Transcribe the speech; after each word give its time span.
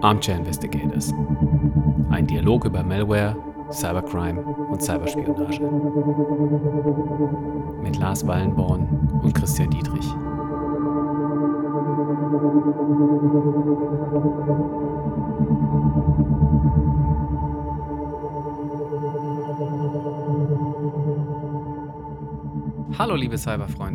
Armchair 0.00 0.36
Investigators. 0.36 1.12
Ein 2.10 2.26
Dialog 2.28 2.64
über 2.64 2.84
Malware, 2.84 3.36
Cybercrime 3.72 4.40
und 4.70 4.80
Cyberspionage. 4.80 5.60
Mit 7.82 7.98
Lars 7.98 8.24
Wallenborn 8.24 8.86
und 9.24 9.34
Christian 9.34 9.70
Dietrich. 9.70 10.06
Hallo 22.98 23.16
liebe 23.16 23.36
Cyberfreunde. 23.36 23.91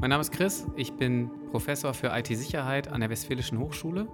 Mein 0.00 0.10
Name 0.10 0.20
ist 0.20 0.30
Chris, 0.30 0.64
ich 0.76 0.92
bin 0.92 1.28
Professor 1.50 1.92
für 1.92 2.16
IT-Sicherheit 2.16 2.86
an 2.86 3.00
der 3.00 3.10
Westfälischen 3.10 3.58
Hochschule 3.58 4.06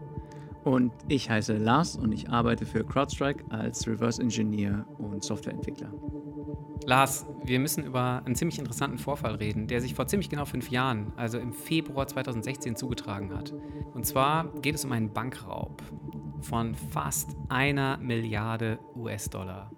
und 0.64 0.92
ich 1.08 1.28
heiße 1.28 1.58
Lars 1.58 1.96
und 1.96 2.12
ich 2.12 2.30
arbeite 2.30 2.64
für 2.64 2.84
CrowdStrike 2.84 3.44
als 3.50 3.86
Reverse 3.86 4.22
Engineer 4.22 4.86
und 4.96 5.22
Softwareentwickler. 5.22 5.92
Lars, 6.86 7.26
wir 7.44 7.60
müssen 7.60 7.84
über 7.84 8.22
einen 8.24 8.34
ziemlich 8.34 8.58
interessanten 8.58 8.96
Vorfall 8.96 9.34
reden, 9.34 9.66
der 9.66 9.82
sich 9.82 9.94
vor 9.94 10.06
ziemlich 10.06 10.30
genau 10.30 10.46
fünf 10.46 10.70
Jahren, 10.70 11.12
also 11.16 11.38
im 11.38 11.52
Februar 11.52 12.06
2016, 12.06 12.76
zugetragen 12.76 13.34
hat. 13.36 13.52
Und 13.92 14.06
zwar 14.06 14.48
geht 14.62 14.76
es 14.76 14.86
um 14.86 14.92
einen 14.92 15.12
Bankraub 15.12 15.82
von 16.40 16.74
fast 16.74 17.36
einer 17.50 17.98
Milliarde 17.98 18.78
US-Dollar. 18.96 19.70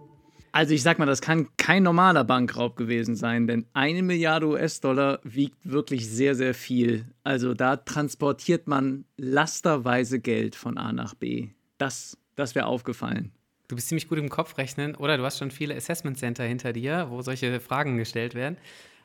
Also 0.57 0.73
ich 0.73 0.83
sag 0.83 0.99
mal, 0.99 1.05
das 1.05 1.21
kann 1.21 1.55
kein 1.59 1.83
normaler 1.83 2.25
Bankraub 2.25 2.77
gewesen 2.77 3.15
sein, 3.15 3.47
denn 3.47 3.67
eine 3.75 4.03
Milliarde 4.03 4.49
US-Dollar 4.49 5.21
wiegt 5.23 5.59
wirklich 5.71 6.09
sehr, 6.09 6.35
sehr 6.35 6.55
viel. 6.55 7.05
Also 7.25 7.53
da 7.53 7.77
transportiert 7.77 8.67
man 8.67 9.05
lasterweise 9.19 10.19
Geld 10.19 10.57
von 10.57 10.79
A 10.79 10.95
nach 10.95 11.13
B. 11.13 11.51
Das, 11.77 12.17
das 12.37 12.55
wäre 12.55 12.65
aufgefallen. 12.65 13.33
Du 13.69 13.77
bist 13.77 13.89
ziemlich 13.89 14.09
gut 14.09 14.17
im 14.17 14.31
Kopfrechnen, 14.31 14.95
oder? 14.95 15.19
Du 15.19 15.25
hast 15.25 15.37
schon 15.37 15.51
viele 15.51 15.77
Assessment 15.77 16.17
Center 16.17 16.45
hinter 16.45 16.73
dir, 16.73 17.09
wo 17.11 17.21
solche 17.21 17.61
Fragen 17.61 17.99
gestellt 17.99 18.35
werden. 18.35 18.57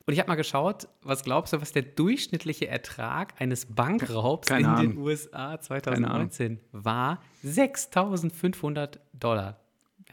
Und 0.05 0.13
ich 0.13 0.19
habe 0.19 0.30
mal 0.30 0.36
geschaut, 0.36 0.88
was 1.02 1.21
glaubst 1.21 1.52
du, 1.52 1.59
was 1.59 1.73
der 1.73 1.81
durchschnittliche 1.81 2.69
Ertrag 2.69 3.33
eines 3.41 3.65
Bankraubs 3.65 4.47
Keine 4.47 4.61
in 4.61 4.65
Ahnung. 4.67 4.91
den 4.91 4.97
USA 4.99 5.59
2019 5.59 6.61
war? 6.71 7.21
6.500 7.43 8.99
Dollar. 9.11 9.59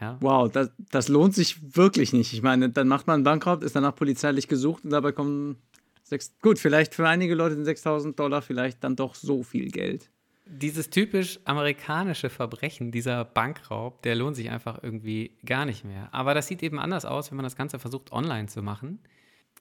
Ja. 0.00 0.16
Wow, 0.20 0.50
das, 0.50 0.70
das 0.90 1.08
lohnt 1.08 1.34
sich 1.34 1.76
wirklich 1.76 2.12
nicht. 2.12 2.32
Ich 2.32 2.42
meine, 2.42 2.70
dann 2.70 2.88
macht 2.88 3.06
man 3.06 3.24
Bankraub, 3.24 3.62
ist 3.62 3.76
danach 3.76 3.94
polizeilich 3.94 4.48
gesucht 4.48 4.84
und 4.84 4.90
dabei 4.90 5.12
kommen 5.12 5.56
sechs. 6.04 6.32
Gut, 6.40 6.58
vielleicht 6.58 6.94
für 6.94 7.08
einige 7.08 7.34
Leute 7.34 7.54
sind 7.54 7.64
6000 7.64 8.18
Dollar 8.18 8.42
vielleicht 8.42 8.82
dann 8.84 8.96
doch 8.96 9.14
so 9.14 9.42
viel 9.42 9.70
Geld. 9.70 10.10
Dieses 10.46 10.88
typisch 10.88 11.40
amerikanische 11.44 12.30
Verbrechen, 12.30 12.90
dieser 12.90 13.24
Bankraub, 13.24 14.00
der 14.02 14.14
lohnt 14.14 14.34
sich 14.34 14.48
einfach 14.48 14.82
irgendwie 14.82 15.36
gar 15.44 15.66
nicht 15.66 15.84
mehr. 15.84 16.08
Aber 16.12 16.32
das 16.32 16.46
sieht 16.46 16.62
eben 16.62 16.78
anders 16.78 17.04
aus, 17.04 17.30
wenn 17.30 17.36
man 17.36 17.44
das 17.44 17.56
Ganze 17.56 17.78
versucht, 17.78 18.12
online 18.12 18.46
zu 18.46 18.62
machen. 18.62 19.00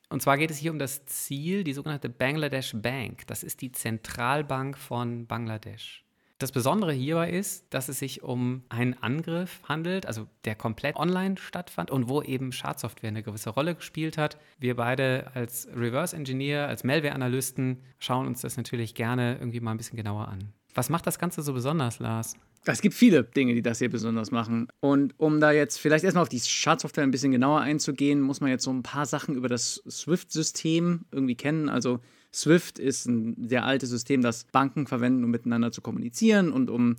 Und 0.10 0.22
zwar 0.22 0.38
geht 0.38 0.52
es 0.52 0.58
hier 0.58 0.72
um 0.72 0.80
das 0.80 1.06
Ziel, 1.06 1.66
die 1.66 1.74
sogenannte 1.74 2.08
Bangladesh 2.08 2.74
Bank. 2.76 3.28
Das 3.28 3.44
ist 3.44 3.62
die 3.62 3.74
Zentralbank 3.74 4.78
von 4.78 5.28
Bangladesch. 5.28 6.07
Das 6.40 6.52
Besondere 6.52 6.94
hierbei 6.94 7.32
ist, 7.32 7.66
dass 7.72 7.90
es 7.90 7.98
sich 7.98 8.22
um 8.22 8.62
einen 8.70 8.94
Angriff 9.02 9.60
handelt, 9.64 10.06
also 10.06 10.28
der 10.46 10.54
komplett 10.54 10.96
online 10.96 11.36
stattfand 11.38 11.90
und 11.90 12.10
wo 12.10 12.22
eben 12.22 12.52
Schadsoftware 12.52 13.08
eine 13.08 13.24
gewisse 13.24 13.50
Rolle 13.50 13.74
gespielt 13.74 14.20
hat. 14.20 14.38
Wir 14.60 14.76
beide 14.76 15.32
als 15.34 15.68
Reverse 15.76 16.16
Engineer, 16.16 16.68
als 16.68 16.84
Malware-Analysten 16.84 17.82
schauen 17.98 18.28
uns 18.28 18.42
das 18.42 18.56
natürlich 18.56 18.94
gerne 18.94 19.38
irgendwie 19.40 19.62
mal 19.62 19.72
ein 19.72 19.78
bisschen 19.78 19.98
genauer 19.98 20.28
an. 20.28 20.54
Was 20.76 20.90
macht 20.90 21.08
das 21.08 21.18
Ganze 21.18 21.42
so 21.42 21.54
besonders, 21.54 21.98
Lars? 21.98 22.36
Es 22.66 22.82
gibt 22.82 22.94
viele 22.94 23.24
Dinge, 23.24 23.56
die 23.56 23.64
das 23.64 23.80
hier 23.80 23.90
besonders 23.90 24.30
machen. 24.30 24.68
Und 24.80 25.16
um 25.18 25.40
da 25.40 25.52
jetzt 25.52 25.80
vielleicht 25.80 26.04
erstmal 26.04 26.22
auf 26.22 26.30
die 26.30 26.40
Schadsoftware 26.40 27.04
ein 27.04 27.12
bisschen 27.12 27.32
genauer 27.32 27.62
einzugehen, 27.62 28.22
muss 28.22 28.42
man 28.42 28.52
jetzt 28.52 28.64
so 28.64 28.72
ein 28.72 28.84
paar 28.84 29.08
Sachen 29.08 29.34
über 29.34 29.48
das 29.48 29.82
Swift-System 29.90 31.06
irgendwie 31.12 31.36
kennen. 31.36 31.70
Also 31.70 32.00
Swift 32.34 32.80
ist 32.80 33.06
ein 33.08 33.48
sehr 33.48 33.66
altes 33.66 33.90
System, 33.90 34.22
das 34.22 34.46
Banken 34.46 34.88
verwenden, 34.88 35.24
um 35.24 35.32
miteinander 35.32 35.72
zu 35.72 35.82
kommunizieren 35.82 36.52
und 36.52 36.70
um 36.70 36.96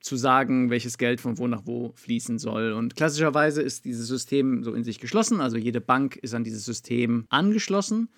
zu 0.00 0.16
sagen, 0.16 0.70
welches 0.70 0.96
Geld 0.96 1.20
von 1.20 1.38
wo 1.38 1.46
nach 1.46 1.66
wo 1.66 1.92
fließen 1.94 2.38
soll. 2.38 2.72
Und 2.72 2.96
klassischerweise 2.96 3.62
ist 3.62 3.84
dieses 3.84 4.08
System 4.08 4.64
so 4.64 4.72
in 4.72 4.84
sich 4.84 4.98
geschlossen, 4.98 5.40
also 5.40 5.56
jede 5.56 5.80
Bank 5.80 6.16
ist 6.16 6.34
an 6.34 6.44
dieses 6.44 6.64
System 6.64 7.26
angeschlossen. 7.28 8.08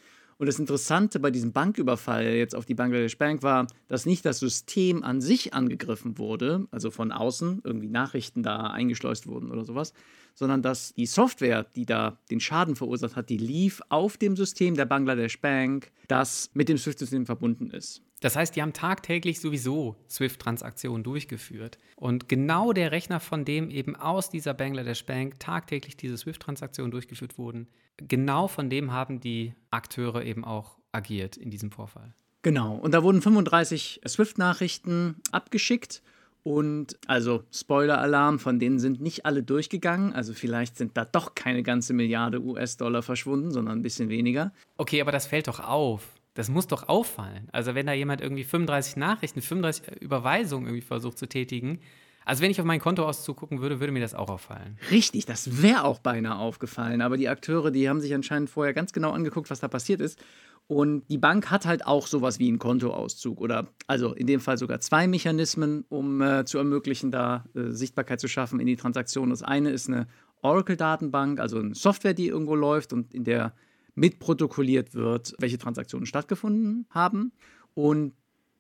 Und 0.43 0.47
das 0.47 0.59
Interessante 0.59 1.21
bei 1.21 1.31
diesem 1.31 1.53
Banküberfall 1.53 2.35
jetzt 2.35 2.57
auf 2.57 2.67
die 2.67 2.75
Bangladesh 2.75 3.17
Bank 3.17 3.45
war, 3.45 3.69
dass 3.87 4.07
nicht 4.07 4.25
das 4.25 4.41
System 4.41 5.05
an 5.05 5.21
sich 5.21 5.55
angegriffen 5.55 6.19
wurde, 6.19 6.67
also 6.73 6.91
von 6.91 7.13
außen 7.13 7.61
irgendwie 7.63 7.89
Nachrichten 7.89 8.43
da 8.43 8.67
eingeschleust 8.67 9.29
wurden 9.29 9.53
oder 9.53 9.65
sowas, 9.65 9.93
sondern 10.35 10.61
dass 10.61 10.95
die 10.95 11.07
Software, 11.07 11.65
die 11.77 11.87
da 11.87 12.19
den 12.29 12.41
Schaden 12.41 12.75
verursacht 12.75 13.15
hat, 13.15 13.31
die 13.31 13.37
lief 13.37 13.83
auf 13.89 14.17
dem 14.17 14.35
System 14.35 14.75
der 14.75 14.87
Bangladesh 14.87 15.41
Bank, 15.41 15.93
das 16.09 16.51
mit 16.55 16.69
dem 16.69 16.77
SWIFT-System 16.77 17.25
verbunden 17.25 17.71
ist. 17.71 18.03
Das 18.23 18.37
heißt, 18.37 18.55
die 18.55 18.63
haben 18.63 18.73
tagtäglich 18.73 19.41
sowieso 19.41 19.97
SWIFT-Transaktionen 20.09 21.03
durchgeführt. 21.03 21.79
Und 21.97 22.29
genau 22.29 22.73
der 22.73 22.93
Rechner, 22.93 23.21
von 23.21 23.45
dem 23.45 23.69
eben 23.69 23.97
aus 23.97 24.31
dieser 24.31 24.55
Bangladesh 24.55 25.05
Bank 25.05 25.41
tagtäglich 25.41 25.97
diese 25.97 26.17
SWIFT-Transaktionen 26.17 26.93
durchgeführt 26.93 27.37
wurden, 27.37 27.69
genau 27.97 28.47
von 28.47 28.71
dem 28.71 28.93
haben 28.93 29.21
die 29.21 29.55
Akteure 29.71 30.25
eben 30.25 30.45
auch 30.45 30.79
agiert 30.93 31.37
in 31.37 31.51
diesem 31.51 31.73
Vorfall. 31.73 32.15
Genau. 32.43 32.77
Und 32.77 32.95
da 32.95 33.03
wurden 33.03 33.23
35 33.23 34.01
SWIFT-Nachrichten 34.07 35.17
abgeschickt 35.33 36.03
und 36.45 36.99
also 37.07 37.45
Spoiler-Alarm, 37.53 38.39
von 38.39 38.59
denen 38.59 38.79
sind 38.79 39.01
nicht 39.01 39.27
alle 39.27 39.43
durchgegangen. 39.43 40.13
Also 40.13 40.33
vielleicht 40.33 40.77
sind 40.77 40.97
da 40.97 41.05
doch 41.05 41.35
keine 41.35 41.63
ganze 41.63 41.93
Milliarde 41.93 42.41
US-Dollar 42.41 43.03
verschwunden, 43.03 43.51
sondern 43.51 43.79
ein 43.79 43.83
bisschen 43.83 44.09
weniger. 44.09 44.53
Okay, 44.77 45.01
aber 45.01 45.13
das 45.13 45.27
fällt 45.27 45.49
doch 45.49 45.61
auf. 45.61 46.21
Das 46.35 46.49
muss 46.49 46.67
doch 46.67 46.89
auffallen. 46.89 47.49
Also 47.53 47.75
wenn 47.75 47.87
da 47.87 47.93
jemand 47.93 48.21
irgendwie 48.21 48.45
35 48.45 48.97
Nachrichten, 48.97 49.43
35 49.43 50.01
Überweisungen 50.01 50.67
irgendwie 50.67 50.83
versucht 50.83 51.19
zu 51.19 51.27
tätigen, 51.27 51.81
also 52.25 52.43
wenn 52.43 52.53
ich 52.53 52.61
auf 52.61 52.67
mein 52.67 52.81
Kontoauszug 52.81 53.37
gucken 53.37 53.61
würde, 53.61 53.81
würde 53.81 53.93
mir 53.93 54.01
das 54.01 54.15
auch 54.15 54.31
auffallen. 54.31 54.79
Richtig, 54.93 55.27
das 55.27 55.61
wäre 55.61 55.85
auch 55.85 55.99
beinahe 55.99 56.39
aufgefallen. 56.39 57.01
Aber 57.01 57.17
die 57.17 57.29
Akteure, 57.29 57.73
die 57.73 57.89
haben 57.89 58.01
sich 58.01 58.15
anscheinend 58.15 58.49
vorher 58.49 58.73
ganz 58.73 58.93
genau 58.93 59.11
angeguckt, 59.11 59.51
was 59.51 59.59
da 59.59 59.67
passiert 59.67 60.01
ist 60.01 60.21
und 60.69 61.05
die 61.11 61.19
Bank 61.19 61.51
hat 61.51 61.67
halt 61.67 61.87
auch 61.87 62.07
sowas 62.07 62.39
wie 62.39 62.49
einen 62.49 62.59
Kontoauszug 62.59 63.41
oder 63.41 63.69
also 63.87 64.15
in 64.15 64.27
dem 64.27 64.41
Fall 64.41 64.59
sogar 64.59 64.81
zwei 64.81 65.07
Mechanismen, 65.07 65.85
um 65.89 66.23
äh, 66.23 66.45
zu 66.45 66.59
ermöglichen, 66.59 67.11
da 67.11 67.45
äh, 67.55 67.71
Sichtbarkeit 67.71 68.21
zu 68.21 68.29
schaffen 68.29 68.61
in 68.61 68.67
die 68.67 68.77
Transaktion. 68.77 69.31
Das 69.31 69.43
eine 69.43 69.71
ist 69.71 69.89
eine 69.89 70.07
Oracle-Datenbank, 70.41 71.41
also 71.41 71.59
eine 71.59 71.75
Software, 71.75 72.15
die 72.15 72.29
irgendwo 72.29 72.55
läuft 72.55 72.93
und 72.93 73.13
in 73.13 73.25
der 73.25 73.55
mitprotokolliert 73.95 74.95
wird, 74.95 75.35
welche 75.39 75.59
Transaktionen 75.59 76.07
stattgefunden 76.07 76.87
haben. 76.91 77.33
Und 77.75 78.15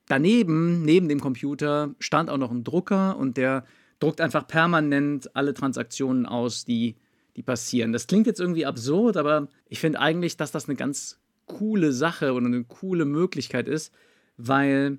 daneben, 0.09 0.85
neben 0.85 1.09
dem 1.09 1.21
Computer, 1.21 1.95
stand 1.99 2.31
auch 2.31 2.39
noch 2.39 2.51
ein 2.51 2.65
Drucker 2.65 3.17
und 3.17 3.37
der 3.37 3.65
druckt 3.99 4.21
einfach 4.21 4.47
permanent 4.47 5.35
alle 5.37 5.55
Transaktionen 5.55 6.27
aus, 6.27 6.65
die, 6.65 6.97
die 7.37 7.43
passieren. 7.43 7.93
Das 7.93 8.07
klingt 8.07 8.27
jetzt 8.27 8.41
irgendwie 8.41 8.67
absurd, 8.67 9.17
aber 9.17 9.49
ich 9.69 9.79
finde 9.81 10.01
eigentlich, 10.01 10.37
dass 10.37 10.51
das 10.51 10.69
eine 10.69 10.77
ganz 10.77 11.21
coole 11.47 11.93
Sache 11.93 12.33
oder 12.33 12.47
eine 12.47 12.65
coole 12.65 13.05
Möglichkeit 13.05 13.69
ist, 13.69 13.93
weil 14.37 14.99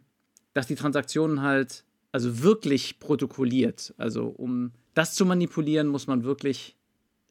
das 0.53 0.67
die 0.67 0.75
Transaktionen 0.75 1.41
halt 1.41 1.83
also 2.11 2.43
wirklich 2.43 2.99
protokolliert. 2.99 3.93
Also 3.97 4.27
um 4.27 4.71
das 4.93 5.15
zu 5.15 5.25
manipulieren, 5.25 5.87
muss 5.87 6.07
man 6.07 6.23
wirklich 6.23 6.77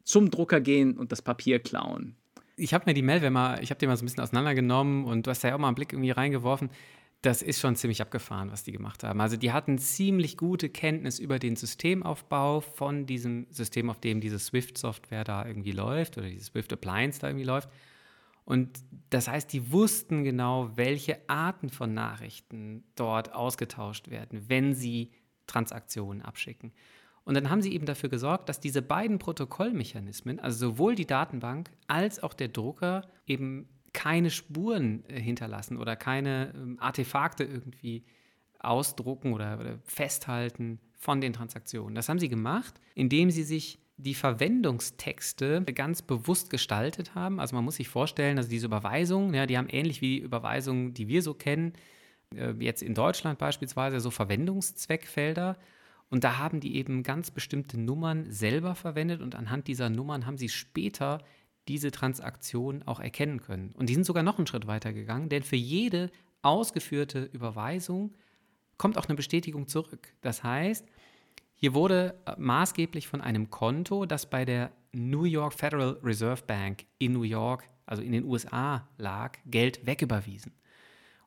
zum 0.04 0.30
Drucker 0.30 0.60
gehen 0.60 0.98
und 0.98 1.12
das 1.12 1.22
Papier 1.22 1.60
klauen. 1.60 2.16
Ich 2.56 2.74
habe 2.74 2.84
mir 2.86 2.94
die 2.94 3.02
Malware 3.02 3.30
mal, 3.30 3.62
ich 3.62 3.70
habe 3.70 3.78
die 3.78 3.86
mal 3.86 3.96
so 3.96 4.02
ein 4.02 4.06
bisschen 4.06 4.22
auseinandergenommen 4.22 5.04
und 5.04 5.26
du 5.26 5.30
hast 5.30 5.42
ja 5.42 5.54
auch 5.54 5.58
mal 5.58 5.68
einen 5.68 5.74
Blick 5.74 5.92
irgendwie 5.92 6.10
reingeworfen. 6.10 6.70
Das 7.22 7.40
ist 7.40 7.60
schon 7.60 7.76
ziemlich 7.76 8.02
abgefahren, 8.02 8.50
was 8.50 8.64
die 8.64 8.72
gemacht 8.72 9.04
haben. 9.04 9.20
Also 9.20 9.36
die 9.36 9.52
hatten 9.52 9.78
ziemlich 9.78 10.36
gute 10.36 10.68
Kenntnis 10.68 11.18
über 11.20 11.38
den 11.38 11.54
Systemaufbau 11.54 12.60
von 12.60 13.06
diesem 13.06 13.46
System, 13.50 13.90
auf 13.90 14.00
dem 14.00 14.20
diese 14.20 14.40
Swift-Software 14.40 15.22
da 15.22 15.46
irgendwie 15.46 15.70
läuft 15.70 16.18
oder 16.18 16.28
diese 16.28 16.46
Swift-Appliance 16.46 17.20
da 17.20 17.28
irgendwie 17.28 17.46
läuft. 17.46 17.68
Und 18.44 18.80
das 19.10 19.28
heißt, 19.28 19.52
die 19.52 19.70
wussten 19.70 20.24
genau, 20.24 20.70
welche 20.74 21.18
Arten 21.28 21.70
von 21.70 21.94
Nachrichten 21.94 22.82
dort 22.96 23.32
ausgetauscht 23.32 24.10
werden, 24.10 24.48
wenn 24.48 24.74
sie 24.74 25.12
Transaktionen 25.46 26.22
abschicken. 26.22 26.72
Und 27.24 27.34
dann 27.34 27.50
haben 27.50 27.62
sie 27.62 27.72
eben 27.72 27.86
dafür 27.86 28.08
gesorgt, 28.08 28.48
dass 28.48 28.60
diese 28.60 28.82
beiden 28.82 29.18
Protokollmechanismen, 29.18 30.40
also 30.40 30.70
sowohl 30.70 30.94
die 30.94 31.06
Datenbank 31.06 31.70
als 31.86 32.22
auch 32.22 32.34
der 32.34 32.48
Drucker, 32.48 33.08
eben 33.26 33.68
keine 33.92 34.30
Spuren 34.30 35.04
äh, 35.08 35.20
hinterlassen 35.20 35.76
oder 35.76 35.96
keine 35.96 36.52
ähm, 36.54 36.78
Artefakte 36.80 37.44
irgendwie 37.44 38.04
ausdrucken 38.58 39.32
oder, 39.32 39.58
oder 39.60 39.78
festhalten 39.84 40.80
von 40.96 41.20
den 41.20 41.32
Transaktionen. 41.32 41.94
Das 41.94 42.08
haben 42.08 42.18
sie 42.18 42.28
gemacht, 42.28 42.80
indem 42.94 43.30
sie 43.30 43.42
sich 43.42 43.78
die 43.96 44.14
Verwendungstexte 44.14 45.62
ganz 45.62 46.02
bewusst 46.02 46.50
gestaltet 46.50 47.14
haben. 47.14 47.38
Also 47.40 47.54
man 47.54 47.64
muss 47.64 47.76
sich 47.76 47.88
vorstellen, 47.88 48.38
also 48.38 48.48
diese 48.48 48.66
Überweisungen, 48.66 49.34
ja, 49.34 49.46
die 49.46 49.58
haben 49.58 49.68
ähnlich 49.68 50.00
wie 50.00 50.18
Überweisungen, 50.18 50.94
die 50.94 51.08
wir 51.08 51.22
so 51.22 51.34
kennen, 51.34 51.74
äh, 52.34 52.54
jetzt 52.58 52.82
in 52.82 52.94
Deutschland 52.94 53.38
beispielsweise 53.38 54.00
so 54.00 54.10
Verwendungszweckfelder. 54.10 55.56
Und 56.12 56.24
da 56.24 56.36
haben 56.36 56.60
die 56.60 56.76
eben 56.76 57.02
ganz 57.02 57.30
bestimmte 57.30 57.80
Nummern 57.80 58.30
selber 58.30 58.74
verwendet 58.74 59.22
und 59.22 59.34
anhand 59.34 59.66
dieser 59.66 59.88
Nummern 59.88 60.26
haben 60.26 60.36
sie 60.36 60.50
später 60.50 61.24
diese 61.68 61.90
Transaktion 61.90 62.82
auch 62.82 63.00
erkennen 63.00 63.40
können. 63.40 63.72
Und 63.72 63.88
die 63.88 63.94
sind 63.94 64.04
sogar 64.04 64.22
noch 64.22 64.36
einen 64.36 64.46
Schritt 64.46 64.66
weiter 64.66 64.92
gegangen, 64.92 65.30
denn 65.30 65.42
für 65.42 65.56
jede 65.56 66.10
ausgeführte 66.42 67.30
Überweisung 67.32 68.12
kommt 68.76 68.98
auch 68.98 69.06
eine 69.06 69.16
Bestätigung 69.16 69.68
zurück. 69.68 70.12
Das 70.20 70.44
heißt, 70.44 70.86
hier 71.54 71.72
wurde 71.72 72.20
äh, 72.26 72.34
maßgeblich 72.36 73.08
von 73.08 73.22
einem 73.22 73.48
Konto, 73.48 74.04
das 74.04 74.28
bei 74.28 74.44
der 74.44 74.70
New 74.92 75.24
York 75.24 75.54
Federal 75.54 75.98
Reserve 76.02 76.42
Bank 76.46 76.84
in 76.98 77.14
New 77.14 77.22
York, 77.22 77.64
also 77.86 78.02
in 78.02 78.12
den 78.12 78.24
USA 78.24 78.86
lag, 78.98 79.38
Geld 79.46 79.86
wegüberwiesen. 79.86 80.52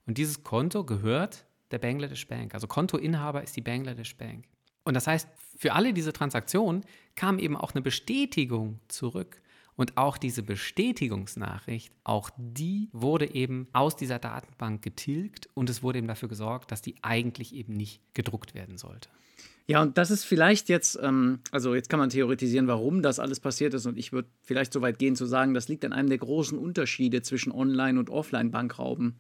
Und 0.06 0.20
dieses 0.20 0.44
Konto 0.44 0.84
gehört 0.84 1.48
der 1.72 1.80
Bangladesh 1.80 2.28
Bank. 2.28 2.54
Also 2.54 2.68
Kontoinhaber 2.68 3.42
ist 3.42 3.56
die 3.56 3.62
Bangladesh 3.62 4.16
Bank. 4.16 4.46
Und 4.86 4.94
das 4.94 5.08
heißt, 5.08 5.28
für 5.58 5.74
alle 5.74 5.94
diese 5.94 6.14
Transaktionen 6.14 6.86
kam 7.16 7.40
eben 7.40 7.58
auch 7.58 7.74
eine 7.74 7.82
Bestätigung 7.82 8.80
zurück. 8.88 9.42
Und 9.78 9.98
auch 9.98 10.18
diese 10.18 10.42
Bestätigungsnachricht, 10.42 11.92
auch 12.06 12.30
die 12.38 12.88
wurde 12.94 13.34
eben 13.34 13.68
aus 13.74 13.98
dieser 13.98 14.20
Datenbank 14.20 14.82
getilgt 14.82 15.50
und 15.54 15.70
es 15.70 15.84
wurde 15.84 15.98
eben 15.98 16.08
dafür 16.08 16.30
gesorgt, 16.30 16.72
dass 16.72 16.82
die 16.82 16.96
eigentlich 17.02 17.54
eben 17.54 17.74
nicht 17.74 18.00
gedruckt 18.14 18.56
werden 18.56 18.78
sollte. 18.78 19.10
Ja, 19.68 19.82
und 19.82 19.98
das 19.98 20.12
ist 20.12 20.24
vielleicht 20.24 20.70
jetzt, 20.70 20.98
ähm, 21.02 21.40
also 21.52 21.76
jetzt 21.76 21.90
kann 21.90 22.00
man 22.00 22.10
theoretisieren, 22.10 22.68
warum 22.68 23.02
das 23.02 23.20
alles 23.20 23.40
passiert 23.40 23.74
ist. 23.74 23.86
Und 23.86 23.98
ich 23.98 24.14
würde 24.14 24.30
vielleicht 24.44 24.72
so 24.72 24.82
weit 24.82 25.00
gehen 25.00 25.16
zu 25.16 25.26
sagen, 25.26 25.54
das 25.54 25.68
liegt 25.68 25.84
an 25.84 25.92
einem 25.92 26.08
der 26.08 26.20
großen 26.20 26.58
Unterschiede 26.58 27.22
zwischen 27.24 27.52
Online- 27.52 28.00
und 28.00 28.10
Offline-Bankrauben. 28.10 29.16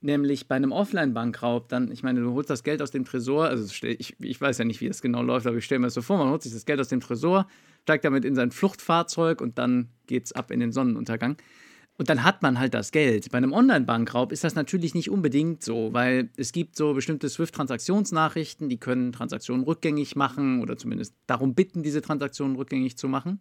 Nämlich 0.00 0.46
bei 0.46 0.54
einem 0.54 0.70
Offline-Bankraub, 0.70 1.68
dann, 1.68 1.90
ich 1.90 2.04
meine, 2.04 2.20
du 2.20 2.32
holst 2.32 2.50
das 2.50 2.62
Geld 2.62 2.80
aus 2.82 2.92
dem 2.92 3.04
Tresor, 3.04 3.46
also 3.46 3.72
ich, 3.84 4.14
ich 4.20 4.40
weiß 4.40 4.58
ja 4.58 4.64
nicht, 4.64 4.80
wie 4.80 4.86
das 4.86 5.02
genau 5.02 5.22
läuft, 5.22 5.46
aber 5.48 5.56
ich 5.56 5.64
stelle 5.64 5.80
mir 5.80 5.88
das 5.88 5.94
so 5.94 6.02
vor, 6.02 6.18
man 6.18 6.30
holt 6.30 6.42
sich 6.42 6.52
das 6.52 6.66
Geld 6.66 6.78
aus 6.78 6.88
dem 6.88 7.00
Tresor, 7.00 7.48
steigt 7.82 8.04
damit 8.04 8.24
in 8.24 8.36
sein 8.36 8.52
Fluchtfahrzeug 8.52 9.40
und 9.40 9.58
dann 9.58 9.88
geht 10.06 10.26
es 10.26 10.32
ab 10.32 10.52
in 10.52 10.60
den 10.60 10.70
Sonnenuntergang. 10.70 11.36
Und 11.98 12.08
dann 12.08 12.22
hat 12.22 12.42
man 12.42 12.60
halt 12.60 12.74
das 12.74 12.92
Geld. 12.92 13.28
Bei 13.32 13.38
einem 13.38 13.52
Online-Bankraub 13.52 14.30
ist 14.30 14.44
das 14.44 14.54
natürlich 14.54 14.94
nicht 14.94 15.10
unbedingt 15.10 15.64
so, 15.64 15.92
weil 15.92 16.30
es 16.36 16.52
gibt 16.52 16.76
so 16.76 16.94
bestimmte 16.94 17.28
SWIFT-Transaktionsnachrichten, 17.28 18.68
die 18.68 18.78
können 18.78 19.10
Transaktionen 19.10 19.64
rückgängig 19.64 20.14
machen 20.14 20.62
oder 20.62 20.76
zumindest 20.76 21.16
darum 21.26 21.56
bitten, 21.56 21.82
diese 21.82 22.00
Transaktionen 22.00 22.54
rückgängig 22.54 22.96
zu 22.96 23.08
machen. 23.08 23.40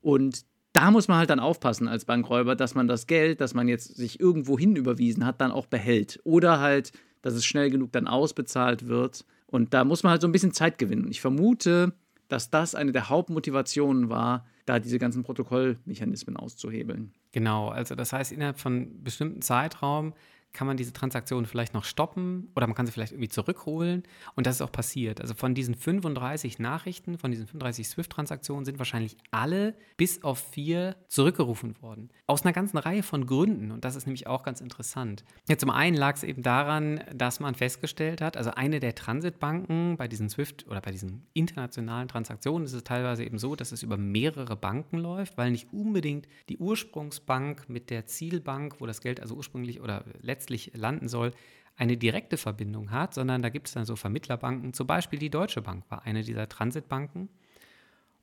Und 0.00 0.46
da 0.74 0.90
muss 0.90 1.08
man 1.08 1.18
halt 1.18 1.30
dann 1.30 1.40
aufpassen 1.40 1.88
als 1.88 2.04
Bankräuber, 2.04 2.56
dass 2.56 2.74
man 2.74 2.88
das 2.88 3.06
Geld, 3.06 3.40
das 3.40 3.54
man 3.54 3.68
jetzt 3.68 3.96
sich 3.96 4.18
irgendwo 4.20 4.58
hin 4.58 4.74
überwiesen 4.76 5.24
hat, 5.24 5.40
dann 5.40 5.52
auch 5.52 5.66
behält. 5.66 6.20
Oder 6.24 6.60
halt, 6.60 6.92
dass 7.22 7.34
es 7.34 7.46
schnell 7.46 7.70
genug 7.70 7.92
dann 7.92 8.08
ausbezahlt 8.08 8.88
wird. 8.88 9.24
Und 9.46 9.72
da 9.72 9.84
muss 9.84 10.02
man 10.02 10.10
halt 10.10 10.20
so 10.20 10.28
ein 10.28 10.32
bisschen 10.32 10.52
Zeit 10.52 10.78
gewinnen. 10.78 11.06
Ich 11.08 11.20
vermute, 11.20 11.94
dass 12.28 12.50
das 12.50 12.74
eine 12.74 12.90
der 12.90 13.08
Hauptmotivationen 13.08 14.08
war, 14.08 14.46
da 14.66 14.80
diese 14.80 14.98
ganzen 14.98 15.22
Protokollmechanismen 15.22 16.36
auszuhebeln. 16.36 17.12
Genau, 17.30 17.68
also 17.68 17.94
das 17.94 18.12
heißt, 18.12 18.32
innerhalb 18.32 18.58
von 18.58 18.72
einem 18.72 19.04
bestimmten 19.04 19.42
Zeitraum 19.42 20.12
kann 20.54 20.68
man 20.68 20.76
diese 20.76 20.92
Transaktion 20.92 21.46
vielleicht 21.46 21.74
noch 21.74 21.84
stoppen 21.84 22.50
oder 22.54 22.66
man 22.66 22.76
kann 22.76 22.86
sie 22.86 22.92
vielleicht 22.92 23.12
irgendwie 23.12 23.28
zurückholen. 23.28 24.04
Und 24.36 24.46
das 24.46 24.56
ist 24.56 24.62
auch 24.62 24.72
passiert. 24.72 25.20
Also 25.20 25.34
von 25.34 25.54
diesen 25.54 25.74
35 25.74 26.60
Nachrichten, 26.60 27.18
von 27.18 27.32
diesen 27.32 27.46
35 27.46 27.88
SWIFT-Transaktionen 27.88 28.64
sind 28.64 28.78
wahrscheinlich 28.78 29.16
alle 29.32 29.74
bis 29.96 30.22
auf 30.22 30.38
vier 30.38 30.96
zurückgerufen 31.08 31.74
worden. 31.82 32.08
Aus 32.26 32.42
einer 32.42 32.52
ganzen 32.52 32.78
Reihe 32.78 33.02
von 33.02 33.26
Gründen. 33.26 33.72
Und 33.72 33.84
das 33.84 33.96
ist 33.96 34.06
nämlich 34.06 34.28
auch 34.28 34.44
ganz 34.44 34.60
interessant. 34.60 35.24
Ja, 35.48 35.58
zum 35.58 35.70
einen 35.70 35.96
lag 35.96 36.14
es 36.14 36.22
eben 36.22 36.42
daran, 36.42 37.02
dass 37.12 37.40
man 37.40 37.56
festgestellt 37.56 38.20
hat, 38.20 38.36
also 38.36 38.52
eine 38.52 38.78
der 38.78 38.94
Transitbanken 38.94 39.96
bei 39.96 40.06
diesen 40.06 40.30
SWIFT 40.30 40.68
oder 40.68 40.80
bei 40.80 40.92
diesen 40.92 41.26
internationalen 41.34 42.06
Transaktionen 42.06 42.64
ist 42.64 42.74
es 42.74 42.84
teilweise 42.84 43.24
eben 43.24 43.38
so, 43.38 43.56
dass 43.56 43.72
es 43.72 43.82
über 43.82 43.96
mehrere 43.96 44.54
Banken 44.54 44.98
läuft, 44.98 45.36
weil 45.36 45.50
nicht 45.50 45.72
unbedingt 45.72 46.28
die 46.48 46.58
Ursprungsbank 46.58 47.68
mit 47.68 47.90
der 47.90 48.06
Zielbank, 48.06 48.76
wo 48.80 48.86
das 48.86 49.00
Geld 49.00 49.20
also 49.20 49.34
ursprünglich 49.34 49.80
oder 49.80 50.04
letztendlich 50.20 50.43
letztlich 50.44 50.72
landen 50.74 51.08
soll, 51.08 51.32
eine 51.76 51.96
direkte 51.96 52.36
Verbindung 52.36 52.90
hat, 52.90 53.14
sondern 53.14 53.42
da 53.42 53.48
gibt 53.48 53.66
es 53.66 53.74
dann 53.74 53.84
so 53.84 53.96
Vermittlerbanken. 53.96 54.74
Zum 54.74 54.86
Beispiel 54.86 55.18
die 55.18 55.30
Deutsche 55.30 55.62
Bank 55.62 55.84
war 55.88 56.04
eine 56.04 56.22
dieser 56.22 56.48
Transitbanken. 56.48 57.28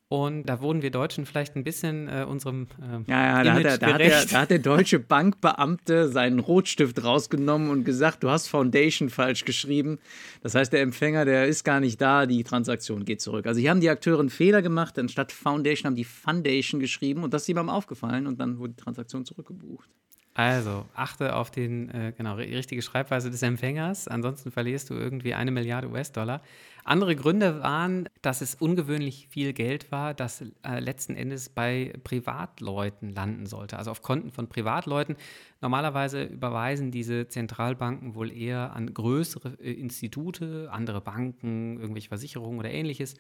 Und 0.08 0.44
da 0.44 0.60
wurden 0.60 0.82
wir 0.82 0.92
Deutschen 0.92 1.26
vielleicht 1.26 1.56
ein 1.56 1.64
bisschen 1.64 2.10
äh, 2.10 2.26
unserem 2.28 2.68
äh, 2.82 3.10
ja, 3.10 3.44
ja, 3.44 3.44
da 3.44 3.54
hat, 3.54 3.64
der, 3.64 3.78
da, 3.78 3.94
hat 3.94 4.00
der, 4.02 4.26
da 4.26 4.42
hat 4.42 4.50
der 4.50 4.60
deutsche 4.60 5.00
Bankbeamte 5.00 6.10
seinen 6.10 6.40
Rotstift 6.40 7.02
rausgenommen 7.02 7.70
und 7.70 7.86
gesagt, 7.86 8.22
du 8.22 8.30
hast 8.30 8.48
Foundation 8.48 9.10
falsch 9.10 9.46
geschrieben. 9.46 10.00
Das 10.42 10.54
heißt, 10.54 10.74
der 10.74 10.82
Empfänger, 10.82 11.24
der 11.24 11.48
ist 11.48 11.64
gar 11.64 11.80
nicht 11.80 12.02
da, 12.02 12.26
die 12.26 12.44
Transaktion 12.44 13.06
geht 13.06 13.22
zurück. 13.22 13.48
Also 13.48 13.62
hier 13.62 13.70
haben 13.70 13.80
die 13.80 13.90
Akteure 13.90 14.20
einen 14.20 14.30
Fehler 14.30 14.62
gemacht, 14.62 15.00
anstatt 15.00 15.32
Foundation 15.32 15.88
haben 15.88 15.96
die 15.96 16.04
Foundation 16.04 16.82
geschrieben 16.82 17.24
und 17.24 17.34
das 17.34 17.44
ist 17.44 17.50
ihm 17.50 17.70
aufgefallen 17.70 18.28
und 18.28 18.38
dann 18.42 18.60
wurde 18.60 18.74
die 18.74 18.84
Transaktion 18.84 19.24
zurückgebucht. 19.24 19.90
Also, 20.34 20.86
achte 20.94 21.36
auf 21.36 21.52
die 21.52 21.64
äh, 21.64 22.14
genau, 22.16 22.36
richtige 22.36 22.82
Schreibweise 22.82 23.30
des 23.30 23.42
Empfängers, 23.42 24.08
ansonsten 24.08 24.50
verlierst 24.50 24.90
du 24.90 24.94
irgendwie 24.94 25.34
eine 25.34 25.52
Milliarde 25.52 25.90
US-Dollar. 25.90 26.42
Andere 26.86 27.18
Gründe 27.18 27.62
waren, 27.62 28.08
dass 28.22 28.40
es 28.40 28.56
ungewöhnlich 28.56 29.28
viel 29.30 29.52
Geld 29.52 29.92
war, 29.92 30.14
das 30.14 30.42
äh, 30.66 30.80
letzten 30.80 31.16
Endes 31.16 31.50
bei 31.50 31.94
Privatleuten 32.06 33.14
landen 33.14 33.46
sollte, 33.46 33.78
also 33.78 33.92
auf 33.92 34.02
Konten 34.02 34.32
von 34.32 34.48
Privatleuten. 34.48 35.18
Normalerweise 35.60 36.24
überweisen 36.24 36.92
diese 36.92 37.28
Zentralbanken 37.28 38.16
wohl 38.16 38.32
eher 38.32 38.74
an 38.74 38.94
größere 38.94 39.58
äh, 39.62 39.74
Institute, 39.74 40.70
andere 40.72 41.02
Banken, 41.02 41.78
irgendwelche 41.78 42.08
Versicherungen 42.08 42.58
oder 42.58 42.72
ähnliches 42.72 43.16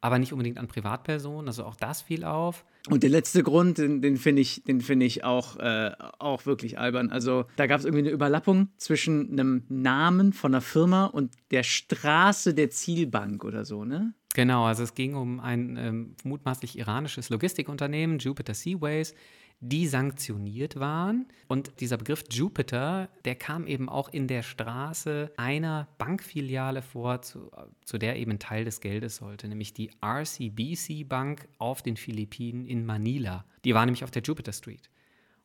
aber 0.00 0.18
nicht 0.18 0.32
unbedingt 0.32 0.58
an 0.58 0.68
Privatpersonen. 0.68 1.48
Also 1.48 1.64
auch 1.64 1.76
das 1.76 2.02
fiel 2.02 2.24
auf. 2.24 2.64
Und 2.88 3.02
der 3.02 3.10
letzte 3.10 3.42
Grund, 3.42 3.78
den, 3.78 4.00
den 4.00 4.16
finde 4.16 4.40
ich, 4.42 4.62
find 4.80 5.02
ich 5.02 5.24
auch, 5.24 5.56
äh, 5.58 5.92
auch 6.18 6.46
wirklich 6.46 6.78
albern. 6.78 7.10
Also 7.10 7.44
da 7.56 7.66
gab 7.66 7.80
es 7.80 7.84
irgendwie 7.84 8.06
eine 8.06 8.10
Überlappung 8.10 8.68
zwischen 8.78 9.32
einem 9.32 9.64
Namen 9.68 10.32
von 10.32 10.54
einer 10.54 10.62
Firma 10.62 11.06
und 11.06 11.34
der 11.50 11.62
Straße 11.62 12.54
der 12.54 12.70
Zielbank 12.70 13.44
oder 13.44 13.64
so, 13.64 13.84
ne? 13.84 14.14
Genau, 14.32 14.64
also 14.64 14.84
es 14.84 14.94
ging 14.94 15.16
um 15.16 15.40
ein 15.40 15.76
ähm, 15.76 16.14
mutmaßlich 16.22 16.78
iranisches 16.78 17.30
Logistikunternehmen, 17.30 18.18
Jupiter 18.20 18.54
Seaways, 18.54 19.14
die 19.60 19.86
sanktioniert 19.86 20.80
waren. 20.80 21.26
Und 21.46 21.80
dieser 21.80 21.98
Begriff 21.98 22.24
Jupiter, 22.30 23.08
der 23.24 23.34
kam 23.34 23.66
eben 23.66 23.88
auch 23.88 24.08
in 24.08 24.26
der 24.26 24.42
Straße 24.42 25.32
einer 25.36 25.86
Bankfiliale 25.98 26.82
vor, 26.82 27.20
zu, 27.22 27.50
zu 27.84 27.98
der 27.98 28.16
eben 28.16 28.38
Teil 28.38 28.64
des 28.64 28.80
Geldes 28.80 29.16
sollte, 29.16 29.48
nämlich 29.48 29.74
die 29.74 29.90
RCBC 30.02 31.06
Bank 31.06 31.46
auf 31.58 31.82
den 31.82 31.96
Philippinen 31.96 32.64
in 32.64 32.86
Manila. 32.86 33.44
Die 33.64 33.74
war 33.74 33.84
nämlich 33.84 34.04
auf 34.04 34.10
der 34.10 34.22
Jupiter 34.22 34.52
Street. 34.52 34.90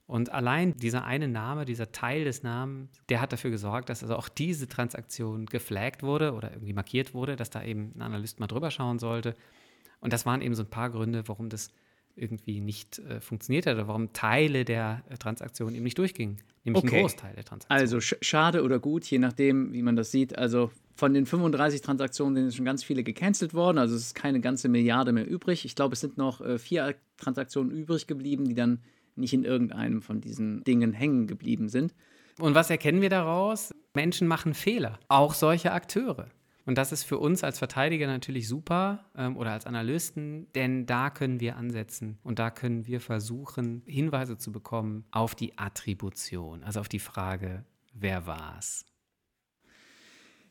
Und 0.07 0.31
allein 0.31 0.75
dieser 0.75 1.03
eine 1.03 1.27
Name, 1.27 1.65
dieser 1.65 1.91
Teil 1.91 2.25
des 2.25 2.43
Namens, 2.43 2.91
der 3.10 3.22
hat 3.22 3.34
dafür 3.34 3.50
gesorgt, 3.50 3.89
dass 3.89 4.03
also 4.03 4.15
auch 4.15 4.29
diese 4.29 4.67
Transaktion 4.67 5.48
geflaggt 5.48 6.03
wurde 6.03 6.34
oder 6.34 6.51
irgendwie 6.53 6.74
markiert 6.74 7.13
wurde, 7.15 7.36
dass 7.36 7.50
da 7.50 7.63
eben 7.63 7.91
ein 7.95 8.03
Analyst 8.03 8.39
mal 8.39 8.48
drüber 8.48 8.69
schauen 8.69 9.00
sollte. 9.00 9.36
Und 10.01 10.13
das 10.13 10.25
waren 10.25 10.41
eben 10.41 10.53
so 10.53 10.62
ein 10.62 10.69
paar 10.69 10.91
Gründe, 10.91 11.27
warum 11.27 11.50
das 11.50 11.72
irgendwie 12.15 12.62
nicht 12.62 13.00
äh, 13.00 13.19
funktioniert 13.19 13.65
hat 13.65 13.75
oder 13.75 13.88
warum 13.88 14.13
Teile 14.13 14.65
der 14.65 15.03
äh, 15.10 15.17
Transaktion 15.17 15.75
eben 15.75 15.84
nicht 15.84 15.98
durchgingen, 15.98 16.38
nämlich 16.63 16.84
okay. 16.84 16.95
ein 16.95 17.01
Großteil 17.01 17.36
der 17.36 17.43
Transaktion. 17.43 17.79
Also 17.79 18.00
sch 18.00 18.15
schade 18.22 18.63
oder 18.63 18.79
gut, 18.79 19.05
je 19.05 19.19
nachdem, 19.19 19.74
wie 19.74 19.81
man 19.81 19.95
das 19.95 20.12
sieht. 20.12 20.38
Also 20.38 20.72
von 20.95 21.13
den 21.13 21.25
35 21.25 21.81
Transaktionen 21.81 22.36
sind 22.36 22.55
schon 22.55 22.65
ganz 22.65 22.84
viele 22.84 23.03
gecancelt 23.03 23.53
worden, 23.53 23.77
also 23.77 23.95
es 23.95 24.01
ist 24.07 24.15
keine 24.15 24.39
ganze 24.39 24.69
Milliarde 24.69 25.12
mehr 25.12 25.27
übrig. 25.27 25.65
Ich 25.65 25.75
glaube, 25.75 25.93
es 25.93 26.00
sind 26.00 26.17
noch 26.17 26.41
äh, 26.41 26.57
vier 26.57 26.95
Transaktionen 27.17 27.72
übrig 27.72 28.07
geblieben, 28.07 28.45
die 28.45 28.55
dann 28.55 28.79
nicht 29.15 29.34
in 29.34 29.43
irgendeinem 29.43 30.01
von 30.01 30.22
diesen 30.22 30.63
Dingen 30.63 30.93
hängen 30.93 31.27
geblieben 31.27 31.69
sind. 31.69 31.93
Und 32.39 32.55
was 32.55 32.69
erkennen 32.69 33.01
wir 33.01 33.10
daraus? 33.10 33.74
Menschen 33.93 34.27
machen 34.27 34.53
Fehler, 34.53 35.00
auch 35.07 35.34
solche 35.34 35.72
Akteure. 35.72 36.27
Und 36.65 36.77
das 36.77 36.91
ist 36.91 37.03
für 37.03 37.19
uns 37.19 37.43
als 37.43 37.60
Verteidiger 37.60 38.07
natürlich 38.07 38.48
super 38.48 39.05
ähm, 39.15 39.38
oder 39.38 39.51
als 39.51 39.67
Analysten, 39.67 40.51
denn 40.53 40.86
da 40.86 41.10
können 41.10 41.39
wir 41.39 41.57
ansetzen 41.57 42.17
und 42.24 42.39
da 42.39 42.50
können 42.50 42.88
wir 42.88 43.00
versuchen, 43.00 43.84
Hinweise 43.86 44.38
zu 44.38 44.51
bekommen 44.51 45.05
auf 45.12 45.36
die 45.36 45.57
Attribution, 45.57 46.63
also 46.63 46.79
auf 46.79 46.89
die 46.89 47.00
Frage, 47.00 47.65
wer 47.93 48.25
war 48.25 48.55
es? 48.57 48.86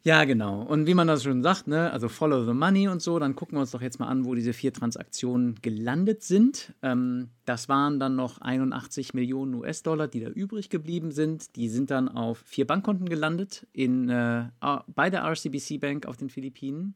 Ja, 0.06 0.24
genau. 0.24 0.60
Und 0.60 0.86
wie 0.86 0.92
man 0.92 1.06
das 1.06 1.22
schon 1.22 1.42
sagt, 1.42 1.66
ne, 1.66 1.90
also 1.90 2.10
follow 2.10 2.44
the 2.44 2.52
money 2.52 2.88
und 2.88 3.00
so, 3.00 3.18
dann 3.18 3.34
gucken 3.34 3.56
wir 3.56 3.62
uns 3.62 3.70
doch 3.70 3.80
jetzt 3.80 3.98
mal 3.98 4.06
an, 4.06 4.26
wo 4.26 4.34
diese 4.34 4.52
vier 4.52 4.70
Transaktionen 4.70 5.54
gelandet 5.62 6.22
sind. 6.22 6.74
Ähm, 6.82 7.30
das 7.46 7.70
waren 7.70 7.98
dann 7.98 8.14
noch 8.14 8.38
81 8.42 9.14
Millionen 9.14 9.54
US-Dollar, 9.54 10.06
die 10.06 10.20
da 10.20 10.28
übrig 10.28 10.68
geblieben 10.68 11.10
sind. 11.10 11.56
Die 11.56 11.70
sind 11.70 11.90
dann 11.90 12.10
auf 12.10 12.42
vier 12.44 12.66
Bankkonten 12.66 13.08
gelandet 13.08 13.66
in, 13.72 14.10
äh, 14.10 14.44
bei 14.88 15.08
der 15.08 15.22
RCBC 15.22 15.78
Bank 15.80 16.04
auf 16.04 16.18
den 16.18 16.28
Philippinen. 16.28 16.94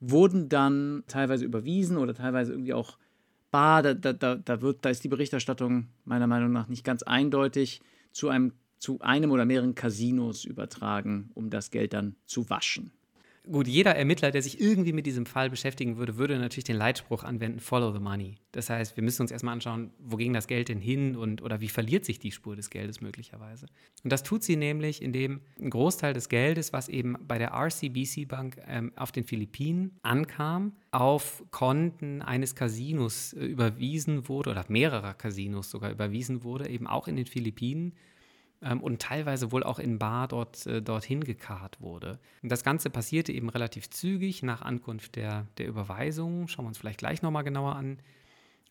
Wurden 0.00 0.48
dann 0.48 1.04
teilweise 1.08 1.44
überwiesen 1.44 1.98
oder 1.98 2.14
teilweise 2.14 2.52
irgendwie 2.52 2.72
auch 2.72 2.96
bar. 3.50 3.82
Da, 3.82 3.92
da, 3.92 4.36
da, 4.36 4.60
wird, 4.62 4.82
da 4.82 4.88
ist 4.88 5.04
die 5.04 5.08
Berichterstattung 5.08 5.88
meiner 6.06 6.26
Meinung 6.26 6.52
nach 6.52 6.68
nicht 6.68 6.84
ganz 6.84 7.02
eindeutig 7.02 7.82
zu 8.12 8.30
einem 8.30 8.52
zu 8.78 9.00
einem 9.00 9.30
oder 9.30 9.44
mehreren 9.44 9.74
Casinos 9.74 10.44
übertragen, 10.44 11.30
um 11.34 11.50
das 11.50 11.70
Geld 11.70 11.92
dann 11.92 12.16
zu 12.26 12.48
waschen 12.50 12.92
gut, 13.50 13.66
jeder 13.66 13.94
Ermittler, 13.96 14.30
der 14.30 14.42
sich 14.42 14.60
irgendwie 14.60 14.92
mit 14.92 15.06
diesem 15.06 15.26
Fall 15.26 15.50
beschäftigen 15.50 15.96
würde, 15.96 16.16
würde 16.16 16.38
natürlich 16.38 16.64
den 16.64 16.76
Leitspruch 16.76 17.24
anwenden, 17.24 17.60
follow 17.60 17.92
the 17.92 18.00
money. 18.00 18.36
Das 18.52 18.70
heißt, 18.70 18.96
wir 18.96 19.02
müssen 19.02 19.22
uns 19.22 19.30
erstmal 19.30 19.54
anschauen, 19.54 19.90
wo 19.98 20.16
ging 20.16 20.32
das 20.32 20.46
Geld 20.46 20.68
denn 20.68 20.80
hin 20.80 21.16
und 21.16 21.42
oder 21.42 21.60
wie 21.60 21.68
verliert 21.68 22.04
sich 22.04 22.18
die 22.18 22.30
Spur 22.30 22.56
des 22.56 22.70
Geldes 22.70 23.00
möglicherweise. 23.00 23.66
Und 24.04 24.12
das 24.12 24.22
tut 24.22 24.42
sie 24.42 24.56
nämlich, 24.56 25.02
indem 25.02 25.40
ein 25.60 25.70
Großteil 25.70 26.14
des 26.14 26.28
Geldes, 26.28 26.72
was 26.72 26.88
eben 26.88 27.16
bei 27.26 27.38
der 27.38 27.52
RCBC 27.52 28.26
Bank 28.28 28.60
ähm, 28.66 28.92
auf 28.96 29.12
den 29.12 29.24
Philippinen 29.24 29.98
ankam, 30.02 30.76
auf 30.90 31.44
Konten 31.50 32.22
eines 32.22 32.54
Casinos 32.54 33.32
äh, 33.32 33.44
überwiesen 33.44 34.28
wurde 34.28 34.50
oder 34.50 34.64
mehrerer 34.68 35.14
Casinos 35.14 35.70
sogar 35.70 35.90
überwiesen 35.90 36.42
wurde, 36.42 36.68
eben 36.68 36.86
auch 36.86 37.08
in 37.08 37.16
den 37.16 37.26
Philippinen 37.26 37.94
ähm, 38.62 38.80
und 38.80 39.00
teilweise 39.00 39.52
wohl 39.52 39.62
auch 39.62 39.78
in 39.78 39.98
Bar 39.98 40.28
dort, 40.28 40.66
äh, 40.66 40.82
dorthin 40.82 41.22
gekarrt 41.22 41.80
wurde. 41.80 42.18
Und 42.42 42.50
das 42.50 42.64
Ganze 42.64 42.90
passierte 42.90 43.32
eben 43.32 43.48
relativ 43.48 43.90
zügig 43.90 44.42
nach 44.42 44.62
Ankunft 44.62 45.16
der, 45.16 45.46
der 45.58 45.68
Überweisung. 45.68 46.48
Schauen 46.48 46.64
wir 46.64 46.68
uns 46.68 46.78
vielleicht 46.78 46.98
gleich 46.98 47.22
nochmal 47.22 47.44
genauer 47.44 47.76
an. 47.76 47.98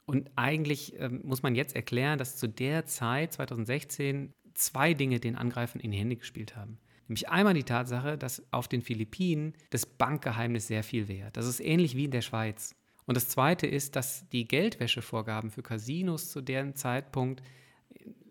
Und 0.06 0.32
eigentlich 0.36 0.98
ähm, 1.00 1.22
muss 1.24 1.44
man 1.44 1.56
jetzt 1.56 1.76
erklären, 1.76 2.18
dass 2.18 2.38
zu 2.38 2.48
der 2.48 2.86
Zeit, 2.86 3.34
2016, 3.34 4.34
zwei 4.54 4.94
Dinge 4.94 5.20
den 5.20 5.36
Angreifern 5.36 5.82
in 5.82 5.92
die 5.92 5.98
Hände 5.98 6.16
gespielt 6.16 6.56
haben. 6.56 6.80
Nämlich 7.08 7.30
einmal 7.30 7.54
die 7.54 7.64
Tatsache, 7.64 8.18
dass 8.18 8.44
auf 8.52 8.68
den 8.68 8.82
Philippinen 8.82 9.54
das 9.70 9.86
Bankgeheimnis 9.86 10.68
sehr 10.68 10.84
viel 10.84 11.08
wert. 11.08 11.38
Das 11.38 11.46
ist 11.46 11.60
ähnlich 11.60 11.96
wie 11.96 12.06
in 12.06 12.12
der 12.12 12.22
Schweiz. 12.22 12.76
Und 13.06 13.16
das 13.16 13.30
zweite 13.30 13.66
ist, 13.68 13.96
dass 13.96 14.28
die 14.30 14.48
Geldwäschevorgaben 14.48 15.50
für 15.50 15.64
Casinos 15.64 16.32
zu 16.32 16.42
deren 16.42 16.76
Zeitpunkt 16.76 17.42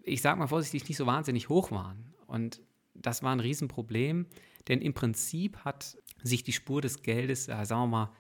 ich 0.07 0.23
sage 0.23 0.39
mal 0.39 0.47
vorsichtig, 0.47 0.89
nicht 0.89 0.97
so 0.97 1.07
wahnsinnig 1.07 1.49
hoch 1.49 1.71
waren. 1.71 2.15
Und 2.27 2.63
das 2.95 3.23
war 3.23 3.33
ein 3.33 3.41
Riesenproblem, 3.41 4.27
denn 4.69 4.81
im 4.81 4.95
Prinzip 4.95 5.59
hat 5.59 5.99
sich 6.23 6.43
die 6.45 6.53
Spur 6.53 6.81
des 6.81 7.03
Geldes, 7.03 7.49
äh, 7.49 7.65
sagen 7.65 7.83
wir 7.83 7.87
mal, 7.87 8.11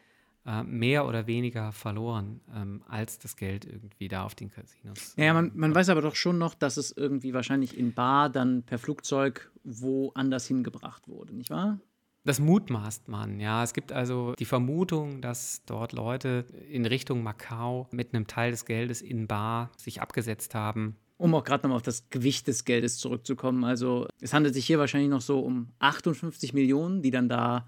äh, 0.44 0.62
mehr 0.62 1.06
oder 1.06 1.26
weniger 1.26 1.72
verloren, 1.72 2.40
ähm, 2.54 2.82
als 2.88 3.18
das 3.18 3.36
Geld 3.36 3.64
irgendwie 3.64 4.08
da 4.08 4.24
auf 4.24 4.34
den 4.34 4.50
Casinos. 4.50 5.14
Ja, 5.16 5.32
man, 5.32 5.52
man 5.54 5.74
weiß 5.74 5.88
aber 5.88 6.02
doch 6.02 6.14
schon 6.14 6.38
noch, 6.38 6.54
dass 6.54 6.76
es 6.76 6.92
irgendwie 6.92 7.32
wahrscheinlich 7.32 7.76
in 7.76 7.94
Bar 7.94 8.30
dann 8.30 8.62
per 8.62 8.78
Flugzeug 8.78 9.50
woanders 9.64 10.46
hingebracht 10.46 11.08
wurde, 11.08 11.34
nicht 11.34 11.50
wahr? 11.50 11.80
Das 12.24 12.40
mutmaßt 12.40 13.08
man, 13.08 13.38
ja. 13.38 13.62
Es 13.62 13.72
gibt 13.72 13.92
also 13.92 14.34
die 14.36 14.44
Vermutung, 14.44 15.20
dass 15.20 15.62
dort 15.64 15.92
Leute 15.92 16.44
in 16.68 16.84
Richtung 16.84 17.22
Macau 17.22 17.88
mit 17.92 18.14
einem 18.14 18.26
Teil 18.26 18.50
des 18.50 18.64
Geldes 18.64 19.00
in 19.00 19.28
Bar 19.28 19.70
sich 19.76 20.02
abgesetzt 20.02 20.54
haben 20.54 20.96
um 21.18 21.34
auch 21.34 21.44
gerade 21.44 21.62
nochmal 21.62 21.76
auf 21.76 21.82
das 21.82 22.08
Gewicht 22.10 22.46
des 22.46 22.64
Geldes 22.64 22.98
zurückzukommen. 22.98 23.64
Also 23.64 24.06
es 24.20 24.34
handelt 24.34 24.54
sich 24.54 24.66
hier 24.66 24.78
wahrscheinlich 24.78 25.10
noch 25.10 25.20
so 25.20 25.40
um 25.40 25.68
58 25.78 26.52
Millionen, 26.52 27.02
die 27.02 27.10
dann 27.10 27.28
da 27.28 27.66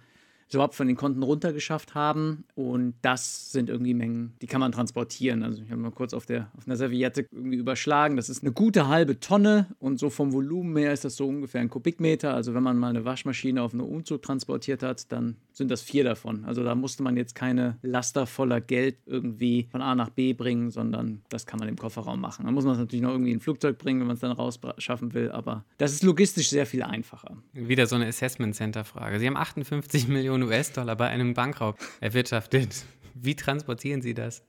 überhaupt 0.55 0.75
von 0.75 0.87
den 0.87 0.97
Konten 0.97 1.23
runtergeschafft 1.23 1.95
haben. 1.95 2.45
Und 2.55 2.95
das 3.02 3.52
sind 3.52 3.69
irgendwie 3.69 3.95
Mengen, 3.95 4.35
die 4.40 4.47
kann 4.47 4.61
man 4.61 4.73
transportieren. 4.73 5.43
Also 5.43 5.62
ich 5.62 5.71
habe 5.71 5.81
mal 5.81 5.90
kurz 5.90 6.14
auf 6.14 6.26
der 6.26 6.50
auf 6.57 6.67
einer 6.67 6.76
Serviette 6.76 7.26
irgendwie 7.31 7.57
überschlagen. 7.57 8.17
Das 8.17 8.28
ist 8.28 8.43
eine 8.43 8.52
gute 8.52 8.88
halbe 8.88 9.21
Tonne 9.21 9.67
und 9.78 9.99
so 9.99 10.11
vom 10.11 10.33
Volumen 10.33 10.76
her 10.76 10.93
ist 10.93 11.05
das 11.05 11.17
so 11.17 11.26
ungefähr 11.28 11.61
ein 11.61 11.71
Kubikmeter. 11.71 12.35
Also 12.35 12.55
wenn 12.55 12.62
man 12.62 12.78
mal 12.78 12.90
eine 12.90 13.05
Waschmaschine 13.05 13.62
auf 13.62 13.73
einem 13.73 13.85
Umzug 13.85 14.23
transportiert 14.23 14.83
hat, 14.83 15.11
dann 15.12 15.37
sind 15.52 15.71
das 15.71 15.83
vier 15.83 16.05
davon. 16.05 16.45
Also 16.45 16.64
da 16.64 16.75
musste 16.75 17.02
man 17.02 17.17
jetzt 17.17 17.35
keine 17.35 17.76
Laster 17.83 18.26
voller 18.26 18.61
Geld 18.61 18.97
irgendwie 19.07 19.67
von 19.71 19.83
A 19.83 19.95
nach 19.95 20.11
B 20.11 20.33
bringen, 20.33 20.71
sondern 20.71 21.23
das 21.28 21.47
kann 21.47 21.59
man 21.59 21.69
im 21.69 21.76
Kofferraum 21.76 22.21
machen. 22.21 22.45
Dann 22.47 22.55
muss 22.55 22.64
man 22.64 22.75
es 22.75 22.78
natürlich 22.78 23.02
noch 23.02 23.11
irgendwie 23.11 23.33
in 23.33 23.38
ein 23.38 23.40
Flugzeug 23.40 23.78
bringen, 23.78 24.00
wenn 24.00 24.07
man 24.07 24.14
es 24.14 24.21
dann 24.21 24.33
rausschaffen 24.33 25.14
will. 25.14 25.31
Aber 25.31 25.64
das 25.78 25.93
ist 25.93 26.02
logistisch 26.02 26.49
sehr 26.49 26.67
viel 26.67 26.83
einfacher. 26.83 27.37
Wieder 27.52 27.87
so 27.87 27.97
eine 27.97 28.07
Assessment 28.07 28.55
Center 28.55 28.85
Frage. 28.85 29.19
Sie 29.19 29.26
haben 29.26 29.37
58 29.37 30.09
Millionen 30.09 30.38
Millionen 30.38 30.52
US-Dollar 30.52 30.97
bei 30.97 31.09
einem 31.09 31.35
Bankraub 31.35 31.78
erwirtschaftet. 32.00 32.85
Wie 33.14 33.35
transportieren 33.35 34.02
Sie 34.02 34.14
das? 34.14 34.42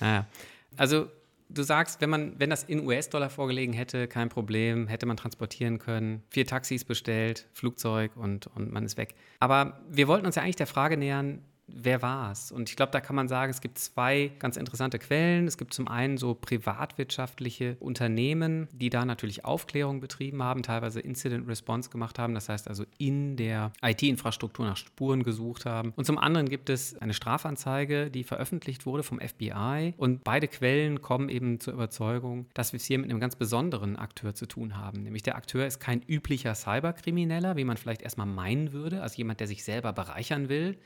Naja. 0.00 0.26
Also 0.76 1.10
du 1.48 1.62
sagst, 1.62 2.00
wenn 2.00 2.10
man, 2.10 2.38
wenn 2.38 2.50
das 2.50 2.64
in 2.64 2.86
US-Dollar 2.86 3.30
vorgelegen 3.30 3.74
hätte, 3.74 4.08
kein 4.08 4.28
Problem, 4.28 4.86
hätte 4.86 5.06
man 5.06 5.16
transportieren 5.16 5.78
können, 5.78 6.22
vier 6.30 6.46
Taxis 6.46 6.84
bestellt, 6.84 7.48
Flugzeug 7.52 8.16
und, 8.16 8.46
und 8.48 8.72
man 8.72 8.84
ist 8.84 8.96
weg. 8.96 9.14
Aber 9.40 9.80
wir 9.90 10.08
wollten 10.08 10.26
uns 10.26 10.36
ja 10.36 10.42
eigentlich 10.42 10.56
der 10.56 10.66
Frage 10.66 10.96
nähern, 10.96 11.42
wer 11.66 12.02
war 12.02 12.32
es? 12.32 12.52
Und 12.52 12.68
ich 12.68 12.76
glaube, 12.76 12.92
da 12.92 13.00
kann 13.00 13.16
man 13.16 13.28
sagen, 13.28 13.50
es 13.50 13.60
gibt 13.60 13.78
zwei 13.78 14.32
ganz 14.38 14.56
interessante 14.56 14.98
Quellen. 14.98 15.46
Es 15.46 15.56
gibt 15.56 15.74
zum 15.74 15.88
einen 15.88 16.16
so 16.16 16.34
privatwirtschaftliche 16.34 17.76
Unternehmen, 17.80 18.68
die 18.72 18.90
da 18.90 19.04
natürlich 19.04 19.44
Aufklärung 19.44 20.00
betrieben 20.00 20.42
haben, 20.42 20.62
teilweise 20.62 21.00
Incident 21.00 21.48
Response 21.48 21.90
gemacht 21.90 22.18
haben, 22.18 22.34
das 22.34 22.48
heißt 22.48 22.68
also 22.68 22.84
in 22.98 23.36
der 23.36 23.72
IT-Infrastruktur 23.82 24.66
nach 24.66 24.76
Spuren 24.76 25.22
gesucht 25.22 25.66
haben. 25.66 25.92
Und 25.96 26.04
zum 26.04 26.18
anderen 26.18 26.48
gibt 26.48 26.70
es 26.70 26.96
eine 26.98 27.14
Strafanzeige, 27.14 28.10
die 28.10 28.24
veröffentlicht 28.24 28.86
wurde 28.86 29.02
vom 29.02 29.20
FBI. 29.20 29.94
Und 29.96 30.24
beide 30.24 30.48
Quellen 30.48 31.00
kommen 31.00 31.28
eben 31.28 31.60
zur 31.60 31.74
Überzeugung, 31.74 32.46
dass 32.54 32.72
wir 32.72 32.78
es 32.78 32.84
hier 32.84 32.98
mit 32.98 33.10
einem 33.10 33.20
ganz 33.20 33.36
besonderen 33.36 33.96
Akteur 33.96 34.34
zu 34.34 34.46
tun 34.46 34.76
haben. 34.76 35.02
Nämlich 35.02 35.22
der 35.22 35.36
Akteur 35.36 35.66
ist 35.66 35.80
kein 35.80 36.02
üblicher 36.02 36.54
Cyberkrimineller, 36.54 37.56
wie 37.56 37.64
man 37.64 37.76
vielleicht 37.76 38.02
erstmal 38.02 38.26
meinen 38.26 38.72
würde, 38.72 39.02
also 39.02 39.16
jemand, 39.16 39.40
der 39.40 39.46
sich 39.46 39.64
selber 39.64 39.92
bereichern 39.92 40.48
will, 40.48 40.76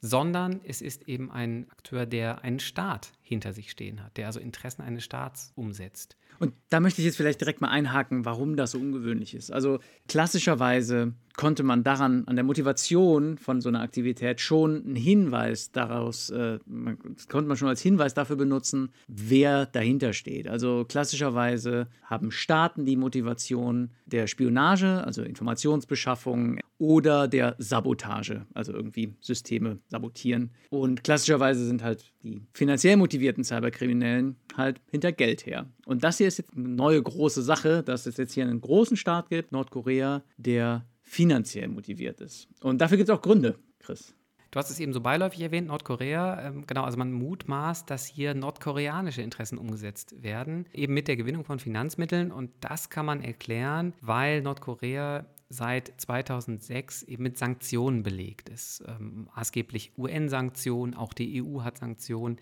sondern 0.00 0.60
es 0.64 0.82
ist 0.82 1.08
eben 1.08 1.30
ein 1.30 1.66
Akteur, 1.70 2.06
der 2.06 2.42
einen 2.42 2.60
Staat 2.60 3.12
hinter 3.22 3.52
sich 3.52 3.70
stehen 3.70 4.02
hat, 4.02 4.16
der 4.16 4.26
also 4.26 4.40
Interessen 4.40 4.82
eines 4.82 5.04
Staats 5.04 5.52
umsetzt. 5.54 6.16
Und 6.38 6.54
da 6.68 6.80
möchte 6.80 7.00
ich 7.00 7.06
jetzt 7.06 7.16
vielleicht 7.16 7.40
direkt 7.40 7.60
mal 7.60 7.70
einhaken, 7.70 8.24
warum 8.24 8.56
das 8.56 8.72
so 8.72 8.78
ungewöhnlich 8.78 9.34
ist. 9.34 9.50
Also 9.50 9.80
klassischerweise 10.08 11.14
konnte 11.36 11.62
man 11.62 11.84
daran, 11.84 12.24
an 12.26 12.36
der 12.36 12.44
Motivation 12.44 13.38
von 13.38 13.60
so 13.60 13.68
einer 13.68 13.80
Aktivität 13.80 14.40
schon 14.40 14.84
einen 14.84 14.96
Hinweis 14.96 15.70
daraus, 15.70 16.30
äh, 16.30 16.58
man, 16.66 16.98
konnte 17.28 17.48
man 17.48 17.56
schon 17.56 17.68
als 17.68 17.82
Hinweis 17.82 18.14
dafür 18.14 18.36
benutzen, 18.36 18.90
wer 19.06 19.66
dahinter 19.66 20.12
steht. 20.12 20.48
Also 20.48 20.84
klassischerweise 20.88 21.88
haben 22.04 22.30
Staaten 22.30 22.86
die 22.86 22.96
Motivation 22.96 23.90
der 24.06 24.26
Spionage, 24.26 25.04
also 25.04 25.22
Informationsbeschaffung 25.22 26.60
oder 26.78 27.28
der 27.28 27.54
Sabotage, 27.58 28.46
also 28.54 28.72
irgendwie 28.72 29.14
Systeme 29.20 29.78
sabotieren. 29.88 30.50
Und 30.70 31.04
klassischerweise 31.04 31.64
sind 31.66 31.82
halt 31.82 32.12
die 32.22 32.42
finanziell 32.52 32.96
motivierten 32.96 33.44
Cyberkriminellen 33.44 34.36
halt 34.56 34.80
hinter 34.90 35.12
Geld 35.12 35.46
her. 35.46 35.66
Und 35.86 36.04
das 36.04 36.18
hier 36.18 36.28
ist 36.28 36.38
jetzt 36.38 36.54
eine 36.54 36.68
neue 36.68 37.02
große 37.02 37.42
Sache, 37.42 37.82
dass 37.82 38.06
es 38.06 38.16
jetzt 38.16 38.32
hier 38.32 38.44
einen 38.44 38.60
großen 38.60 38.96
Staat 38.96 39.30
gibt, 39.30 39.52
Nordkorea, 39.52 40.22
der 40.36 40.84
finanziell 41.06 41.68
motiviert 41.68 42.20
ist. 42.20 42.48
Und 42.60 42.80
dafür 42.80 42.98
gibt 42.98 43.08
es 43.08 43.16
auch 43.16 43.22
Gründe, 43.22 43.56
Chris. 43.78 44.14
Du 44.50 44.58
hast 44.58 44.70
es 44.70 44.80
eben 44.80 44.92
so 44.92 45.00
beiläufig 45.00 45.40
erwähnt, 45.40 45.68
Nordkorea. 45.68 46.48
Ähm, 46.48 46.66
genau, 46.66 46.82
also 46.82 46.98
man 46.98 47.12
mutmaßt, 47.12 47.88
dass 47.88 48.06
hier 48.06 48.34
nordkoreanische 48.34 49.22
Interessen 49.22 49.58
umgesetzt 49.58 50.22
werden, 50.22 50.66
eben 50.72 50.94
mit 50.94 51.08
der 51.08 51.16
Gewinnung 51.16 51.44
von 51.44 51.58
Finanzmitteln. 51.58 52.32
Und 52.32 52.50
das 52.60 52.90
kann 52.90 53.06
man 53.06 53.22
erklären, 53.22 53.92
weil 54.00 54.42
Nordkorea 54.42 55.26
seit 55.48 55.92
2006 56.00 57.04
eben 57.04 57.22
mit 57.22 57.38
Sanktionen 57.38 58.02
belegt 58.02 58.48
ist. 58.48 58.82
Ähm, 58.86 59.28
maßgeblich 59.36 59.92
UN-Sanktionen, 59.96 60.94
auch 60.94 61.12
die 61.12 61.42
EU 61.42 61.62
hat 61.62 61.78
Sanktionen. 61.78 62.38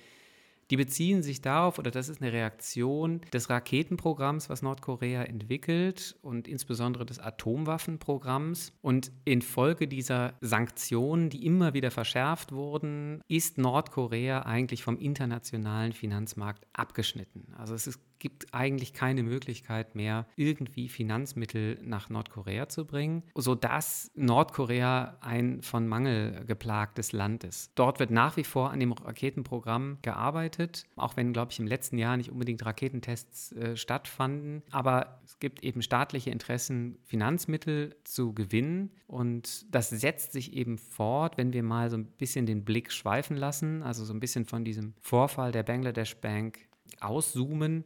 Die 0.70 0.76
beziehen 0.76 1.22
sich 1.22 1.40
darauf, 1.40 1.78
oder 1.78 1.90
das 1.90 2.08
ist 2.08 2.22
eine 2.22 2.32
Reaktion 2.32 3.20
des 3.32 3.50
Raketenprogramms, 3.50 4.48
was 4.48 4.62
Nordkorea 4.62 5.24
entwickelt 5.24 6.16
und 6.22 6.48
insbesondere 6.48 7.04
des 7.04 7.18
Atomwaffenprogramms. 7.18 8.72
Und 8.80 9.12
infolge 9.24 9.88
dieser 9.88 10.34
Sanktionen, 10.40 11.30
die 11.30 11.44
immer 11.44 11.74
wieder 11.74 11.90
verschärft 11.90 12.52
wurden, 12.52 13.20
ist 13.28 13.58
Nordkorea 13.58 14.42
eigentlich 14.42 14.82
vom 14.82 14.98
internationalen 14.98 15.92
Finanzmarkt 15.92 16.66
abgeschnitten. 16.72 17.52
Also 17.56 17.74
es 17.74 17.86
ist 17.86 18.00
gibt 18.18 18.54
eigentlich 18.54 18.92
keine 18.92 19.22
Möglichkeit 19.22 19.94
mehr, 19.94 20.26
irgendwie 20.36 20.88
Finanzmittel 20.88 21.78
nach 21.82 22.10
Nordkorea 22.10 22.68
zu 22.68 22.86
bringen, 22.86 23.22
sodass 23.34 24.10
Nordkorea 24.14 25.18
ein 25.20 25.62
von 25.62 25.86
Mangel 25.86 26.44
geplagtes 26.46 27.12
Land 27.12 27.44
ist. 27.44 27.72
Dort 27.74 28.00
wird 28.00 28.10
nach 28.10 28.36
wie 28.36 28.44
vor 28.44 28.70
an 28.70 28.80
dem 28.80 28.92
Raketenprogramm 28.92 29.98
gearbeitet, 30.02 30.86
auch 30.96 31.16
wenn, 31.16 31.32
glaube 31.32 31.52
ich, 31.52 31.58
im 31.58 31.66
letzten 31.66 31.98
Jahr 31.98 32.16
nicht 32.16 32.30
unbedingt 32.30 32.64
Raketentests 32.64 33.52
äh, 33.52 33.76
stattfanden. 33.76 34.62
Aber 34.70 35.20
es 35.24 35.38
gibt 35.38 35.62
eben 35.62 35.82
staatliche 35.82 36.30
Interessen, 36.30 36.98
Finanzmittel 37.04 37.96
zu 38.04 38.32
gewinnen. 38.32 38.90
Und 39.06 39.66
das 39.74 39.90
setzt 39.90 40.32
sich 40.32 40.54
eben 40.54 40.78
fort, 40.78 41.36
wenn 41.36 41.52
wir 41.52 41.62
mal 41.62 41.90
so 41.90 41.96
ein 41.96 42.06
bisschen 42.06 42.46
den 42.46 42.64
Blick 42.64 42.92
schweifen 42.92 43.36
lassen, 43.36 43.82
also 43.82 44.04
so 44.04 44.12
ein 44.12 44.20
bisschen 44.20 44.44
von 44.44 44.64
diesem 44.64 44.94
Vorfall 45.00 45.52
der 45.52 45.62
Bangladesh 45.62 46.16
Bank 46.16 46.58
auszoomen 47.00 47.84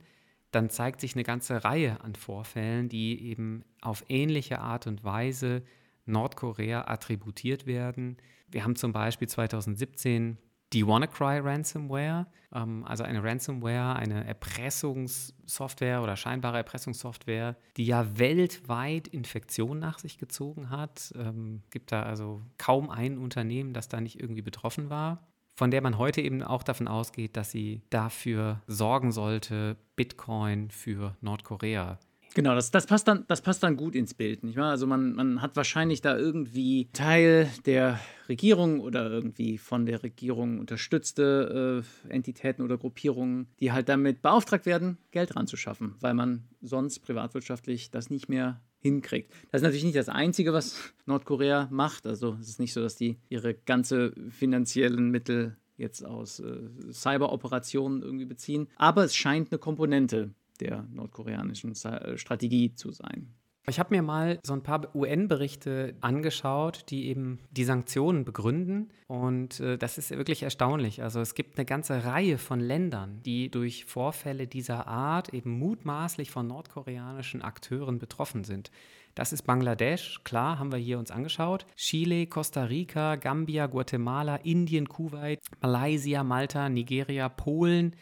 dann 0.51 0.71
zeigt 0.71 1.01
sich 1.01 1.15
eine 1.15 1.25
ganze 1.25 1.65
Reihe 1.65 2.01
an 2.03 2.15
Vorfällen, 2.15 2.89
die 2.89 3.23
eben 3.27 3.65
auf 3.81 4.05
ähnliche 4.09 4.61
Art 4.61 4.87
und 4.87 5.05
Weise 5.05 5.63
Nordkorea 6.07 6.89
attributiert 6.89 7.67
werden. 7.67 8.17
Wir 8.51 8.65
haben 8.65 8.77
zum 8.77 8.93
Beispiel 8.93 9.29
2017 9.29 10.39
die 10.73 10.87
WannaCry 10.87 11.39
Ransomware, 11.39 12.27
ähm, 12.55 12.85
also 12.85 13.05
eine 13.05 13.23
Ransomware, 13.23 13.97
eine 13.97 14.27
Erpressungssoftware 14.27 16.03
oder 16.03 16.17
scheinbare 16.17 16.59
Erpressungssoftware, 16.59 17.57
die 17.77 17.87
ja 17.87 18.19
weltweit 18.19 19.09
Infektionen 19.09 19.81
nach 19.81 19.99
sich 19.99 20.19
gezogen 20.19 20.71
hat. 20.71 21.13
Ähm, 21.17 21.63
gibt 21.71 21.93
da 21.93 22.03
also 22.03 22.43
kaum 22.59 22.91
ein 22.91 23.19
Unternehmen, 23.19 23.73
das 23.73 23.89
da 23.89 24.01
nicht 24.01 24.21
irgendwie 24.21 24.43
betroffen 24.43 24.91
war 24.91 25.28
von 25.59 25.73
der 25.73 25.83
man 25.83 25.99
heute 25.99 26.21
eben 26.21 26.41
auch 26.45 26.63
davon 26.63 26.87
ausgeht, 26.87 27.37
dass 27.37 27.51
sie 27.51 27.83
dafür 27.91 28.63
sorgen 28.69 29.11
sollte, 29.11 29.77
Bitcoin 29.97 30.71
für 30.71 31.17
Nordkorea 31.21 31.99
Genau, 32.35 32.55
das, 32.55 32.71
das, 32.71 32.87
passt 32.87 33.09
dann, 33.09 33.25
das 33.27 33.41
passt 33.41 33.65
dann 33.65 33.77
gut 33.77 33.97
ins 33.97 34.15
Bild, 34.15 34.45
nicht 34.45 34.57
wahr? 34.57 34.71
Also 34.71 34.87
man, 34.87 35.15
man 35.15 35.43
hat 35.43 35.57
wahrscheinlich 35.57 36.03
da 36.03 36.17
irgendwie 36.17 36.89
Teil 36.93 37.51
der 37.67 37.99
Regierung 38.29 38.79
oder 38.79 39.11
irgendwie 39.11 39.59
von 39.59 39.87
der 39.87 40.05
Regierung 40.05 40.61
unterstützte 40.61 41.83
äh, 42.07 42.13
Entitäten 42.13 42.63
oder 42.63 42.79
Gruppierungen, 42.79 43.49
die 43.59 43.73
halt 43.73 43.89
damit 43.89 44.23
beauftragt 44.23 44.67
werden, 44.67 44.99
Geld 45.11 45.35
ranzuschaffen, 45.35 45.97
weil 45.99 46.15
man 46.15 46.45
sonst 46.61 47.01
privatwirtschaftlich 47.01 47.91
das 47.91 48.11
nicht 48.11 48.29
mehr 48.29 48.61
hinkriegt. 48.81 49.33
Das 49.51 49.61
ist 49.61 49.65
natürlich 49.65 49.85
nicht 49.85 49.97
das 49.97 50.09
Einzige, 50.09 50.53
was 50.53 50.93
Nordkorea 51.07 51.69
macht. 51.71 52.07
Also 52.07 52.37
es 52.41 52.49
ist 52.49 52.61
nicht 52.61 52.73
so, 52.73 52.81
dass 52.81 52.97
die 52.97 53.19
ihre 53.29 53.55
ganze 53.55 54.13
finanziellen 54.31 55.11
Mittel 55.11 55.57
jetzt 55.77 56.05
aus 56.05 56.41
äh, 56.41 56.93
Cyberoperationen 56.93 58.03
irgendwie 58.03 58.25
beziehen. 58.25 58.69
Aber 58.77 59.05
es 59.05 59.15
scheint 59.15 59.53
eine 59.53 59.59
Komponente 59.59 60.35
der 60.61 60.87
nordkoreanischen 60.93 61.73
äh, 61.85 62.19
Strategie 62.19 62.75
zu 62.75 62.93
sein. 62.93 63.35
Ich 63.69 63.79
habe 63.79 63.95
mir 63.95 64.03
mal 64.03 64.39
so 64.43 64.55
ein 64.55 64.63
paar 64.63 64.95
UN-Berichte 64.95 65.95
angeschaut, 66.01 66.85
die 66.89 67.09
eben 67.09 67.39
die 67.51 67.65
Sanktionen 67.65 68.25
begründen. 68.25 68.91
Und 69.07 69.61
äh, 69.61 69.77
das 69.77 69.99
ist 69.99 70.11
wirklich 70.11 70.43
erstaunlich. 70.43 71.03
Also 71.03 71.21
es 71.21 71.35
gibt 71.35 71.59
eine 71.59 71.67
ganze 71.67 72.05
Reihe 72.05 72.39
von 72.39 72.61
Ländern, 72.61 73.21
die 73.25 73.51
durch 73.51 73.85
Vorfälle 73.85 74.47
dieser 74.47 74.87
Art 74.87 75.35
eben 75.35 75.59
mutmaßlich 75.59 76.31
von 76.31 76.47
nordkoreanischen 76.47 77.43
Akteuren 77.43 77.99
betroffen 77.99 78.45
sind. 78.45 78.71
Das 79.15 79.33
ist 79.33 79.43
Bangladesch, 79.43 80.23
klar, 80.23 80.59
haben 80.61 80.71
wir 80.71 80.79
hier 80.79 80.99
uns 80.99 81.11
angeschaut. 81.11 81.67
Chile, 81.75 82.29
Costa 82.29 82.65
Rica, 82.65 83.17
Gambia, 83.17 83.67
Guatemala, 83.67 84.37
Indien, 84.37 84.89
Kuwait, 84.89 85.41
Malaysia, 85.61 86.23
Malta, 86.23 86.69
Nigeria, 86.69 87.29
Polen, 87.29 87.97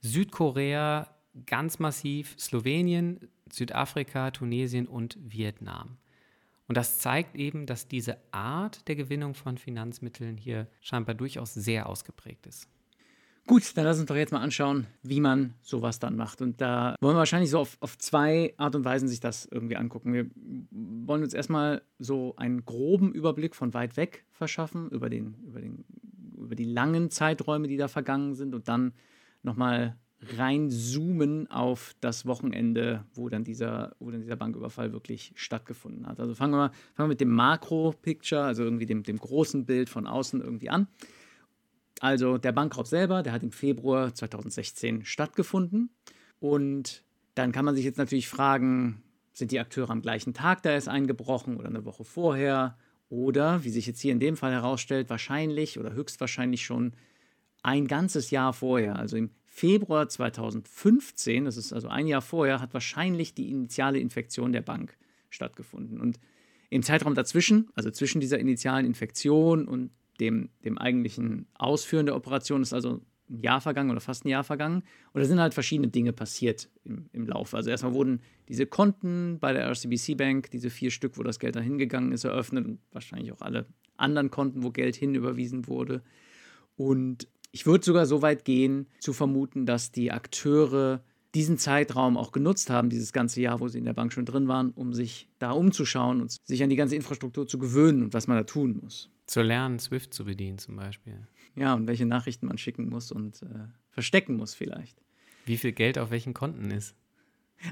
Südkorea, 0.00 1.08
ganz 1.46 1.78
massiv 1.78 2.34
Slowenien, 2.38 3.28
Südafrika, 3.50 4.30
Tunesien 4.30 4.86
und 4.86 5.18
Vietnam. 5.20 5.98
Und 6.68 6.76
das 6.76 6.98
zeigt 6.98 7.36
eben, 7.36 7.66
dass 7.66 7.88
diese 7.88 8.18
Art 8.32 8.88
der 8.88 8.96
Gewinnung 8.96 9.34
von 9.34 9.56
Finanzmitteln 9.56 10.36
hier 10.36 10.66
scheinbar 10.80 11.14
durchaus 11.14 11.54
sehr 11.54 11.88
ausgeprägt 11.88 12.46
ist. 12.46 12.68
Gut, 13.46 13.76
dann 13.76 13.84
lass 13.84 14.00
uns 14.00 14.06
doch 14.08 14.16
jetzt 14.16 14.32
mal 14.32 14.40
anschauen, 14.40 14.88
wie 15.04 15.20
man 15.20 15.54
sowas 15.62 16.00
dann 16.00 16.16
macht. 16.16 16.42
Und 16.42 16.60
da 16.60 16.96
wollen 17.00 17.14
wir 17.14 17.20
wahrscheinlich 17.20 17.50
so 17.50 17.60
auf, 17.60 17.76
auf 17.78 17.96
zwei 17.96 18.52
Art 18.56 18.74
und 18.74 18.84
Weisen 18.84 19.06
sich 19.06 19.20
das 19.20 19.46
irgendwie 19.46 19.76
angucken. 19.76 20.12
Wir 20.12 20.26
wollen 20.72 21.22
uns 21.22 21.32
erstmal 21.32 21.82
so 22.00 22.34
einen 22.36 22.64
groben 22.64 23.12
Überblick 23.12 23.54
von 23.54 23.72
weit 23.72 23.96
weg 23.96 24.24
verschaffen, 24.32 24.90
über, 24.90 25.08
den, 25.08 25.36
über, 25.46 25.60
den, 25.60 25.84
über 26.36 26.56
die 26.56 26.64
langen 26.64 27.08
Zeiträume, 27.12 27.68
die 27.68 27.76
da 27.76 27.86
vergangen 27.86 28.34
sind 28.34 28.52
und 28.52 28.66
dann 28.66 28.94
nochmal 29.44 29.96
reinzoomen 30.20 31.50
auf 31.50 31.94
das 32.00 32.26
Wochenende, 32.26 33.04
wo 33.14 33.28
dann 33.28 33.44
dieser, 33.44 33.94
wo 33.98 34.10
dann 34.10 34.22
dieser 34.22 34.36
Banküberfall 34.36 34.92
wirklich 34.92 35.32
stattgefunden 35.34 36.06
hat. 36.06 36.20
Also 36.20 36.34
fangen 36.34 36.54
wir, 36.54 36.70
fangen 36.94 37.08
wir 37.08 37.12
mit 37.12 37.20
dem 37.20 37.30
Makro-Picture, 37.30 38.42
also 38.42 38.64
irgendwie 38.64 38.86
dem, 38.86 39.02
dem 39.02 39.18
großen 39.18 39.66
Bild 39.66 39.88
von 39.88 40.06
außen 40.06 40.40
irgendwie 40.40 40.70
an. 40.70 40.88
Also 42.00 42.38
der 42.38 42.52
Bankraub 42.52 42.86
selber, 42.86 43.22
der 43.22 43.32
hat 43.32 43.42
im 43.42 43.52
Februar 43.52 44.14
2016 44.14 45.04
stattgefunden. 45.04 45.90
Und 46.40 47.02
dann 47.34 47.52
kann 47.52 47.64
man 47.64 47.74
sich 47.74 47.84
jetzt 47.84 47.98
natürlich 47.98 48.28
fragen, 48.28 49.02
sind 49.32 49.50
die 49.50 49.60
Akteure 49.60 49.90
am 49.90 50.02
gleichen 50.02 50.34
Tag 50.34 50.62
da 50.62 50.70
erst 50.70 50.88
eingebrochen 50.88 51.56
oder 51.56 51.68
eine 51.68 51.84
Woche 51.84 52.04
vorher? 52.04 52.78
Oder, 53.08 53.62
wie 53.62 53.70
sich 53.70 53.86
jetzt 53.86 54.00
hier 54.00 54.12
in 54.12 54.20
dem 54.20 54.36
Fall 54.36 54.52
herausstellt, 54.52 55.10
wahrscheinlich 55.10 55.78
oder 55.78 55.92
höchstwahrscheinlich 55.92 56.64
schon 56.64 56.92
ein 57.62 57.86
ganzes 57.86 58.30
Jahr 58.30 58.52
vorher, 58.52 58.96
also 58.96 59.16
im 59.16 59.30
Februar 59.56 60.06
2015, 60.06 61.46
das 61.46 61.56
ist 61.56 61.72
also 61.72 61.88
ein 61.88 62.06
Jahr 62.06 62.20
vorher, 62.20 62.60
hat 62.60 62.74
wahrscheinlich 62.74 63.32
die 63.32 63.48
initiale 63.48 63.98
Infektion 63.98 64.52
der 64.52 64.60
Bank 64.60 64.98
stattgefunden. 65.30 65.98
Und 65.98 66.20
im 66.68 66.82
Zeitraum 66.82 67.14
dazwischen, 67.14 67.70
also 67.74 67.90
zwischen 67.90 68.20
dieser 68.20 68.38
initialen 68.38 68.84
Infektion 68.84 69.66
und 69.66 69.92
dem, 70.20 70.50
dem 70.62 70.76
eigentlichen 70.76 71.46
Ausführen 71.54 72.04
der 72.04 72.16
Operation, 72.16 72.60
ist 72.60 72.74
also 72.74 73.00
ein 73.30 73.40
Jahr 73.40 73.62
vergangen 73.62 73.90
oder 73.90 74.00
fast 74.02 74.26
ein 74.26 74.28
Jahr 74.28 74.44
vergangen. 74.44 74.82
Und 75.14 75.22
da 75.22 75.24
sind 75.24 75.40
halt 75.40 75.54
verschiedene 75.54 75.88
Dinge 75.88 76.12
passiert 76.12 76.68
im, 76.84 77.08
im 77.14 77.26
Laufe. 77.26 77.56
Also 77.56 77.70
erstmal 77.70 77.94
wurden 77.94 78.20
diese 78.50 78.66
Konten 78.66 79.38
bei 79.40 79.54
der 79.54 79.66
RCBC 79.70 80.18
Bank, 80.18 80.50
diese 80.50 80.68
vier 80.68 80.90
Stück, 80.90 81.16
wo 81.16 81.22
das 81.22 81.38
Geld 81.38 81.56
da 81.56 81.60
hingegangen 81.60 82.12
ist, 82.12 82.24
eröffnet 82.24 82.66
und 82.66 82.80
wahrscheinlich 82.92 83.32
auch 83.32 83.40
alle 83.40 83.64
anderen 83.96 84.30
Konten, 84.30 84.62
wo 84.62 84.70
Geld 84.70 84.96
hinüberwiesen 84.96 85.66
wurde. 85.66 86.02
Und 86.76 87.26
ich 87.52 87.66
würde 87.66 87.84
sogar 87.84 88.06
so 88.06 88.22
weit 88.22 88.44
gehen, 88.44 88.86
zu 89.00 89.12
vermuten, 89.12 89.66
dass 89.66 89.92
die 89.92 90.12
Akteure 90.12 91.02
diesen 91.34 91.58
Zeitraum 91.58 92.16
auch 92.16 92.32
genutzt 92.32 92.70
haben, 92.70 92.88
dieses 92.88 93.12
ganze 93.12 93.42
Jahr, 93.42 93.60
wo 93.60 93.68
sie 93.68 93.78
in 93.78 93.84
der 93.84 93.92
Bank 93.92 94.12
schon 94.12 94.24
drin 94.24 94.48
waren, 94.48 94.70
um 94.70 94.94
sich 94.94 95.28
da 95.38 95.50
umzuschauen 95.50 96.22
und 96.22 96.36
sich 96.44 96.62
an 96.62 96.70
die 96.70 96.76
ganze 96.76 96.96
Infrastruktur 96.96 97.46
zu 97.46 97.58
gewöhnen 97.58 98.02
und 98.04 98.14
was 98.14 98.26
man 98.26 98.38
da 98.38 98.44
tun 98.44 98.80
muss. 98.82 99.10
Zu 99.26 99.42
lernen, 99.42 99.78
Swift 99.78 100.14
zu 100.14 100.24
bedienen 100.24 100.56
zum 100.58 100.76
Beispiel. 100.76 101.26
Ja, 101.54 101.74
und 101.74 101.88
welche 101.88 102.06
Nachrichten 102.06 102.46
man 102.46 102.56
schicken 102.58 102.88
muss 102.88 103.12
und 103.12 103.42
äh, 103.42 103.66
verstecken 103.90 104.36
muss 104.36 104.54
vielleicht. 104.54 105.02
Wie 105.44 105.56
viel 105.56 105.72
Geld 105.72 105.98
auf 105.98 106.10
welchen 106.10 106.32
Konten 106.32 106.70
ist. 106.70 106.94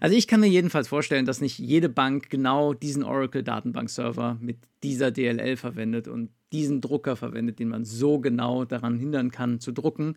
Also 0.00 0.16
ich 0.16 0.26
kann 0.26 0.40
mir 0.40 0.48
jedenfalls 0.48 0.88
vorstellen, 0.88 1.26
dass 1.26 1.40
nicht 1.40 1.58
jede 1.58 1.88
Bank 1.88 2.30
genau 2.30 2.74
diesen 2.74 3.02
Oracle-Datenbank-Server 3.02 4.38
mit 4.40 4.58
dieser 4.82 5.10
DLL 5.10 5.56
verwendet 5.56 6.08
und 6.08 6.30
diesen 6.52 6.80
Drucker 6.80 7.16
verwendet, 7.16 7.58
den 7.58 7.68
man 7.68 7.84
so 7.84 8.18
genau 8.18 8.64
daran 8.64 8.98
hindern 8.98 9.30
kann 9.30 9.60
zu 9.60 9.72
drucken. 9.72 10.16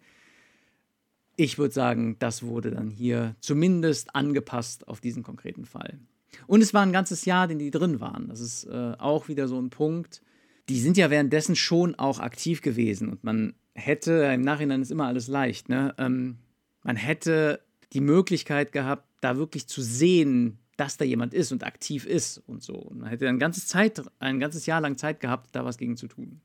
Ich 1.35 1.57
würde 1.57 1.73
sagen, 1.73 2.15
das 2.19 2.43
wurde 2.43 2.71
dann 2.71 2.89
hier 2.89 3.35
zumindest 3.39 4.15
angepasst 4.15 4.87
auf 4.87 5.01
diesen 5.01 5.23
konkreten 5.23 5.65
Fall. 5.65 5.99
Und 6.47 6.61
es 6.61 6.73
war 6.73 6.81
ein 6.81 6.91
ganzes 6.91 7.25
Jahr, 7.25 7.47
den 7.47 7.59
die 7.59 7.71
drin 7.71 7.99
waren. 7.99 8.27
Das 8.27 8.39
ist 8.39 8.65
äh, 8.65 8.93
auch 8.97 9.27
wieder 9.27 9.47
so 9.47 9.59
ein 9.59 9.69
Punkt. 9.69 10.21
Die 10.69 10.79
sind 10.79 10.97
ja 10.97 11.09
währenddessen 11.09 11.55
schon 11.55 11.95
auch 11.95 12.19
aktiv 12.19 12.61
gewesen 12.61 13.09
und 13.09 13.23
man 13.23 13.53
hätte, 13.73 14.11
im 14.33 14.41
Nachhinein 14.41 14.81
ist 14.81 14.91
immer 14.91 15.07
alles 15.07 15.27
leicht, 15.27 15.69
ne? 15.69 15.93
Ähm, 15.97 16.37
man 16.83 16.95
hätte 16.95 17.61
die 17.93 18.01
Möglichkeit 18.01 18.71
gehabt, 18.71 19.06
da 19.21 19.37
wirklich 19.37 19.67
zu 19.67 19.81
sehen, 19.81 20.59
dass 20.77 20.97
da 20.97 21.05
jemand 21.05 21.33
ist 21.33 21.51
und 21.51 21.63
aktiv 21.63 22.05
ist 22.05 22.37
und 22.37 22.63
so. 22.63 22.75
Und 22.75 22.99
man 22.99 23.09
hätte 23.09 23.27
ein 23.27 23.39
ganzes, 23.39 23.67
Zeit, 23.67 24.01
ein 24.19 24.39
ganzes 24.39 24.65
Jahr 24.65 24.79
lang 24.79 24.97
Zeit 24.97 25.19
gehabt, 25.19 25.55
da 25.55 25.65
was 25.65 25.77
gegen 25.77 25.97
zu 25.97 26.07
tun. 26.07 26.41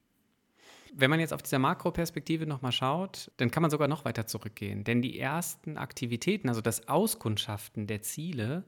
Wenn 0.95 1.11
man 1.11 1.21
jetzt 1.21 1.33
auf 1.33 1.43
dieser 1.43 1.59
Makroperspektive 1.59 2.47
nochmal 2.47 2.73
schaut, 2.73 3.31
dann 3.39 3.51
kann 3.51 3.63
man 3.63 3.71
sogar 3.71 3.89
noch 3.89 4.05
weiter 4.05 4.27
zurückgehen. 4.27 4.85
Denn 4.85 5.01
die 5.01 5.19
ersten 5.19 5.79
Aktivitäten, 5.79 6.49
also 6.49 6.61
das 6.61 6.89
Auskundschaften 6.89 7.87
der 7.87 8.03
Ziele, 8.03 8.65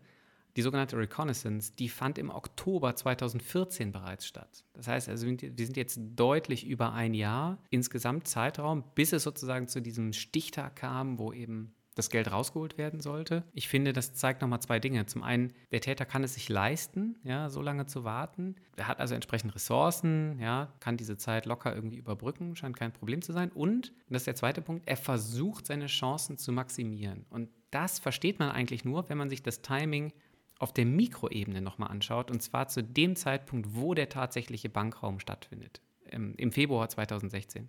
die 0.56 0.62
sogenannte 0.62 0.96
Reconnaissance, 0.96 1.72
die 1.78 1.88
fand 1.88 2.16
im 2.16 2.30
Oktober 2.30 2.94
2014 2.94 3.92
bereits 3.92 4.26
statt. 4.26 4.64
Das 4.72 4.86
heißt, 4.86 5.08
also 5.08 5.26
wir 5.26 5.36
sind 5.38 5.76
jetzt 5.76 5.98
deutlich 6.14 6.66
über 6.66 6.92
ein 6.92 7.12
Jahr 7.12 7.58
insgesamt 7.70 8.28
Zeitraum, 8.28 8.84
bis 8.94 9.12
es 9.12 9.24
sozusagen 9.24 9.68
zu 9.68 9.80
diesem 9.80 10.12
Stichtag 10.12 10.76
kam, 10.76 11.18
wo 11.18 11.32
eben 11.32 11.74
das 11.94 12.10
Geld 12.10 12.30
rausgeholt 12.30 12.76
werden 12.76 13.00
sollte. 13.00 13.44
Ich 13.52 13.68
finde, 13.68 13.92
das 13.92 14.14
zeigt 14.14 14.42
nochmal 14.42 14.60
zwei 14.60 14.80
Dinge. 14.80 15.06
Zum 15.06 15.22
einen, 15.22 15.52
der 15.70 15.80
Täter 15.80 16.04
kann 16.04 16.24
es 16.24 16.34
sich 16.34 16.48
leisten, 16.48 17.16
ja, 17.22 17.48
so 17.48 17.62
lange 17.62 17.86
zu 17.86 18.04
warten. 18.04 18.56
Er 18.76 18.88
hat 18.88 19.00
also 19.00 19.14
entsprechend 19.14 19.54
Ressourcen, 19.54 20.38
ja, 20.40 20.72
kann 20.80 20.96
diese 20.96 21.16
Zeit 21.16 21.46
locker 21.46 21.74
irgendwie 21.74 21.98
überbrücken, 21.98 22.56
scheint 22.56 22.76
kein 22.76 22.92
Problem 22.92 23.22
zu 23.22 23.32
sein. 23.32 23.50
Und, 23.50 23.90
und 23.90 23.92
das 24.10 24.22
ist 24.22 24.26
der 24.26 24.34
zweite 24.34 24.62
Punkt, 24.62 24.88
er 24.88 24.96
versucht 24.96 25.66
seine 25.66 25.86
Chancen 25.86 26.36
zu 26.36 26.52
maximieren. 26.52 27.26
Und 27.30 27.48
das 27.70 27.98
versteht 27.98 28.38
man 28.38 28.50
eigentlich 28.50 28.84
nur, 28.84 29.08
wenn 29.08 29.18
man 29.18 29.28
sich 29.28 29.42
das 29.42 29.62
Timing 29.62 30.12
auf 30.58 30.72
der 30.72 30.86
Mikroebene 30.86 31.60
nochmal 31.60 31.90
anschaut, 31.90 32.30
und 32.30 32.40
zwar 32.40 32.68
zu 32.68 32.82
dem 32.82 33.16
Zeitpunkt, 33.16 33.74
wo 33.74 33.94
der 33.94 34.08
tatsächliche 34.08 34.68
Bankraum 34.68 35.20
stattfindet, 35.20 35.80
im, 36.10 36.34
im 36.36 36.52
Februar 36.52 36.88
2016. 36.88 37.68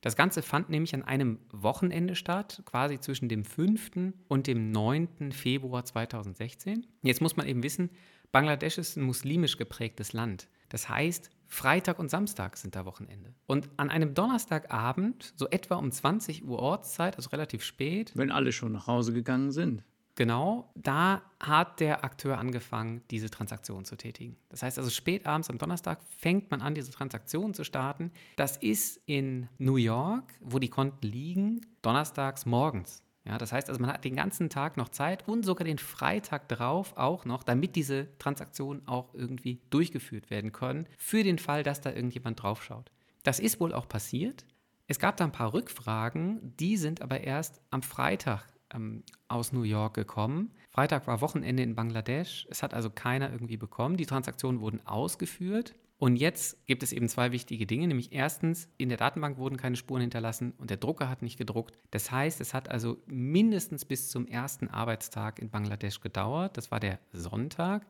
Das 0.00 0.16
Ganze 0.16 0.42
fand 0.42 0.70
nämlich 0.70 0.94
an 0.94 1.02
einem 1.02 1.38
Wochenende 1.52 2.14
statt, 2.14 2.62
quasi 2.64 2.98
zwischen 3.00 3.28
dem 3.28 3.44
5. 3.44 4.14
und 4.28 4.46
dem 4.46 4.70
9. 4.70 5.32
Februar 5.32 5.84
2016. 5.84 6.86
Jetzt 7.02 7.20
muss 7.20 7.36
man 7.36 7.46
eben 7.46 7.62
wissen, 7.62 7.90
Bangladesch 8.32 8.78
ist 8.78 8.96
ein 8.96 9.02
muslimisch 9.02 9.56
geprägtes 9.56 10.12
Land. 10.12 10.48
Das 10.68 10.88
heißt, 10.88 11.30
Freitag 11.48 11.98
und 11.98 12.10
Samstag 12.10 12.56
sind 12.56 12.76
da 12.76 12.84
Wochenende. 12.84 13.34
Und 13.46 13.68
an 13.76 13.90
einem 13.90 14.14
Donnerstagabend, 14.14 15.34
so 15.36 15.48
etwa 15.48 15.74
um 15.74 15.90
20 15.90 16.44
Uhr 16.46 16.60
Ortszeit, 16.60 17.16
also 17.16 17.30
relativ 17.30 17.64
spät. 17.64 18.12
Wenn 18.14 18.30
alle 18.30 18.52
schon 18.52 18.72
nach 18.72 18.86
Hause 18.86 19.12
gegangen 19.12 19.50
sind. 19.50 19.82
Genau, 20.20 20.70
da 20.74 21.22
hat 21.40 21.80
der 21.80 22.04
Akteur 22.04 22.36
angefangen, 22.36 23.00
diese 23.10 23.30
Transaktion 23.30 23.86
zu 23.86 23.96
tätigen. 23.96 24.36
Das 24.50 24.62
heißt 24.62 24.76
also, 24.76 24.90
spät 24.90 25.24
abends 25.24 25.48
am 25.48 25.56
Donnerstag 25.56 26.02
fängt 26.02 26.50
man 26.50 26.60
an, 26.60 26.74
diese 26.74 26.90
Transaktion 26.90 27.54
zu 27.54 27.64
starten. 27.64 28.12
Das 28.36 28.58
ist 28.58 29.00
in 29.06 29.48
New 29.56 29.76
York, 29.76 30.34
wo 30.40 30.58
die 30.58 30.68
Konten 30.68 31.06
liegen, 31.06 31.62
donnerstags 31.80 32.44
morgens. 32.44 33.02
Ja, 33.24 33.38
das 33.38 33.50
heißt 33.50 33.70
also, 33.70 33.80
man 33.80 33.90
hat 33.90 34.04
den 34.04 34.14
ganzen 34.14 34.50
Tag 34.50 34.76
noch 34.76 34.90
Zeit 34.90 35.26
und 35.26 35.42
sogar 35.42 35.64
den 35.64 35.78
Freitag 35.78 36.50
drauf 36.50 36.98
auch 36.98 37.24
noch, 37.24 37.42
damit 37.42 37.74
diese 37.74 38.08
Transaktionen 38.18 38.86
auch 38.86 39.14
irgendwie 39.14 39.62
durchgeführt 39.70 40.28
werden 40.28 40.52
können, 40.52 40.86
für 40.98 41.24
den 41.24 41.38
Fall, 41.38 41.62
dass 41.62 41.80
da 41.80 41.92
irgendjemand 41.94 42.42
draufschaut. 42.42 42.92
Das 43.22 43.40
ist 43.40 43.58
wohl 43.58 43.72
auch 43.72 43.88
passiert. 43.88 44.44
Es 44.86 44.98
gab 44.98 45.16
da 45.16 45.24
ein 45.24 45.32
paar 45.32 45.54
Rückfragen, 45.54 46.54
die 46.58 46.76
sind 46.76 47.00
aber 47.00 47.22
erst 47.22 47.62
am 47.70 47.80
Freitag 47.80 48.46
ähm, 48.74 49.02
aus 49.28 49.52
New 49.52 49.62
York 49.62 49.94
gekommen. 49.94 50.50
Freitag 50.70 51.06
war 51.06 51.20
Wochenende 51.20 51.62
in 51.62 51.74
Bangladesch. 51.74 52.46
Es 52.50 52.62
hat 52.62 52.74
also 52.74 52.90
keiner 52.90 53.30
irgendwie 53.30 53.56
bekommen. 53.56 53.96
Die 53.96 54.06
Transaktionen 54.06 54.60
wurden 54.60 54.86
ausgeführt. 54.86 55.74
Und 56.00 56.16
jetzt 56.16 56.66
gibt 56.66 56.82
es 56.82 56.94
eben 56.94 57.08
zwei 57.10 57.30
wichtige 57.30 57.66
Dinge, 57.66 57.86
nämlich 57.86 58.10
erstens, 58.12 58.70
in 58.78 58.88
der 58.88 58.96
Datenbank 58.96 59.36
wurden 59.36 59.58
keine 59.58 59.76
Spuren 59.76 60.00
hinterlassen 60.00 60.54
und 60.56 60.70
der 60.70 60.78
Drucker 60.78 61.10
hat 61.10 61.20
nicht 61.20 61.36
gedruckt. 61.36 61.76
Das 61.90 62.10
heißt, 62.10 62.40
es 62.40 62.54
hat 62.54 62.70
also 62.70 62.96
mindestens 63.06 63.84
bis 63.84 64.08
zum 64.08 64.26
ersten 64.26 64.68
Arbeitstag 64.68 65.38
in 65.38 65.50
Bangladesch 65.50 66.00
gedauert. 66.00 66.56
Das 66.56 66.70
war 66.70 66.80
der 66.80 67.00
Sonntag 67.12 67.86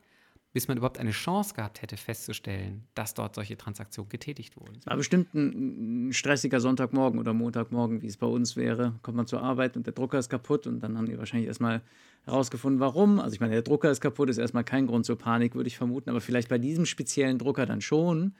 bis 0.52 0.66
man 0.66 0.76
überhaupt 0.76 0.98
eine 0.98 1.12
Chance 1.12 1.54
gehabt 1.54 1.80
hätte, 1.80 1.96
festzustellen, 1.96 2.84
dass 2.94 3.14
dort 3.14 3.34
solche 3.36 3.56
Transaktionen 3.56 4.08
getätigt 4.08 4.56
wurden. 4.56 4.76
Es 4.78 4.86
war 4.86 4.96
bestimmt 4.96 5.32
ein, 5.34 6.12
stressiger 6.12 6.60
Sonntagmorgen 6.60 7.20
oder 7.20 7.32
Montagmorgen, 7.32 8.02
wie 8.02 8.08
es 8.08 8.16
bei 8.16 8.26
uns 8.26 8.56
wäre. 8.56 8.94
Kommt 9.02 9.16
man 9.16 9.26
zur 9.26 9.42
Arbeit 9.42 9.76
und 9.76 9.86
der 9.86 9.92
Drucker 9.92 10.18
ist 10.18 10.28
kaputt 10.28 10.66
und 10.66 10.80
dann 10.80 10.98
haben 10.98 11.06
die 11.06 11.18
wahrscheinlich 11.18 11.46
erstmal 11.46 11.82
herausgefunden, 12.24 12.80
warum. 12.80 13.20
Also 13.20 13.34
ich 13.34 13.40
meine, 13.40 13.52
der 13.52 13.62
Drucker 13.62 13.90
ist 13.90 14.00
kaputt, 14.00 14.28
ist 14.28 14.38
erstmal 14.38 14.64
kein 14.64 14.86
Grund 14.86 15.06
zur 15.06 15.16
Panik, 15.16 15.54
würde 15.54 15.68
ich 15.68 15.76
vermuten, 15.76 16.10
aber 16.10 16.20
vielleicht 16.20 16.48
bei 16.48 16.58
diesem 16.58 16.84
speziellen 16.84 17.38
Drucker 17.38 17.66
dann 17.66 17.80
schon. 17.80 18.34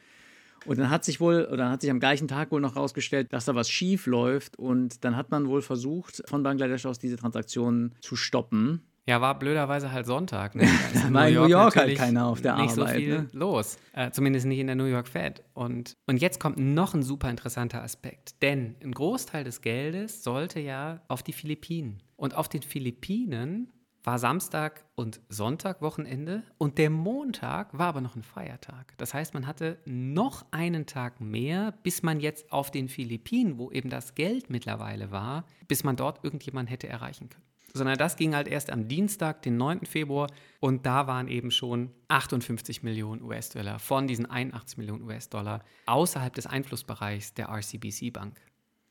Und 0.66 0.78
dann 0.78 0.90
hat 0.90 1.04
sich 1.04 1.20
wohl, 1.20 1.48
oder 1.50 1.70
hat 1.70 1.80
sich 1.80 1.90
am 1.90 2.00
gleichen 2.00 2.28
Tag 2.28 2.50
wohl 2.50 2.60
noch 2.60 2.74
herausgestellt, 2.74 3.32
dass 3.32 3.46
da 3.46 3.54
was 3.54 3.70
schief 3.70 4.06
läuft. 4.06 4.58
Und 4.58 5.04
dann 5.04 5.16
hat 5.16 5.30
man 5.30 5.48
wohl 5.48 5.62
versucht, 5.62 6.22
von 6.26 6.42
Bangladesch 6.42 6.84
aus 6.86 6.98
diese 6.98 7.16
Transaktionen 7.16 7.94
zu 8.00 8.16
stoppen. 8.16 8.82
Ja, 9.06 9.20
war 9.20 9.38
blöderweise 9.38 9.92
halt 9.92 10.06
Sonntag. 10.06 10.54
Ne? 10.54 10.68
Da 10.94 11.12
war 11.12 11.28
in 11.28 11.34
New 11.34 11.40
York, 11.40 11.50
York 11.50 11.76
halt 11.76 11.96
keiner 11.96 12.26
auf 12.26 12.40
der 12.40 12.56
nicht 12.56 12.72
Arbeit. 12.72 12.76
Nicht 12.76 12.88
so 12.88 12.98
viel 12.98 13.18
ne? 13.22 13.28
los. 13.32 13.76
Äh, 13.92 14.10
zumindest 14.10 14.46
nicht 14.46 14.58
in 14.58 14.66
der 14.66 14.76
New 14.76 14.84
York 14.84 15.08
Fed. 15.08 15.42
Und, 15.54 15.96
und 16.06 16.18
jetzt 16.18 16.38
kommt 16.38 16.58
noch 16.58 16.94
ein 16.94 17.02
super 17.02 17.30
interessanter 17.30 17.82
Aspekt. 17.82 18.42
Denn 18.42 18.76
ein 18.82 18.92
Großteil 18.92 19.44
des 19.44 19.62
Geldes 19.62 20.22
sollte 20.22 20.60
ja 20.60 21.00
auf 21.08 21.22
die 21.22 21.32
Philippinen. 21.32 22.02
Und 22.16 22.34
auf 22.36 22.48
den 22.48 22.62
Philippinen 22.62 23.72
war 24.02 24.18
Samstag 24.18 24.84
und 24.94 25.20
Sonntag 25.28 25.82
Wochenende 25.82 26.42
und 26.56 26.78
der 26.78 26.88
Montag 26.88 27.76
war 27.76 27.88
aber 27.88 28.00
noch 28.00 28.16
ein 28.16 28.22
Feiertag. 28.22 28.94
Das 28.96 29.12
heißt, 29.12 29.34
man 29.34 29.46
hatte 29.46 29.78
noch 29.84 30.46
einen 30.52 30.86
Tag 30.86 31.20
mehr, 31.20 31.74
bis 31.82 32.02
man 32.02 32.20
jetzt 32.20 32.50
auf 32.50 32.70
den 32.70 32.88
Philippinen, 32.88 33.58
wo 33.58 33.70
eben 33.70 33.90
das 33.90 34.14
Geld 34.14 34.48
mittlerweile 34.48 35.10
war, 35.10 35.44
bis 35.68 35.84
man 35.84 35.96
dort 35.96 36.24
irgendjemanden 36.24 36.70
hätte 36.70 36.88
erreichen 36.88 37.28
können 37.28 37.49
sondern 37.72 37.98
das 37.98 38.16
ging 38.16 38.34
halt 38.34 38.48
erst 38.48 38.70
am 38.70 38.88
Dienstag, 38.88 39.42
den 39.42 39.56
9. 39.56 39.86
Februar 39.86 40.28
und 40.60 40.86
da 40.86 41.06
waren 41.06 41.28
eben 41.28 41.50
schon 41.50 41.90
58 42.08 42.82
Millionen 42.82 43.22
US-Dollar 43.22 43.78
von 43.78 44.06
diesen 44.06 44.26
81 44.26 44.78
Millionen 44.78 45.02
US-Dollar 45.02 45.64
außerhalb 45.86 46.34
des 46.34 46.46
Einflussbereichs 46.46 47.34
der 47.34 47.48
RCBC 47.48 48.12
Bank. 48.12 48.40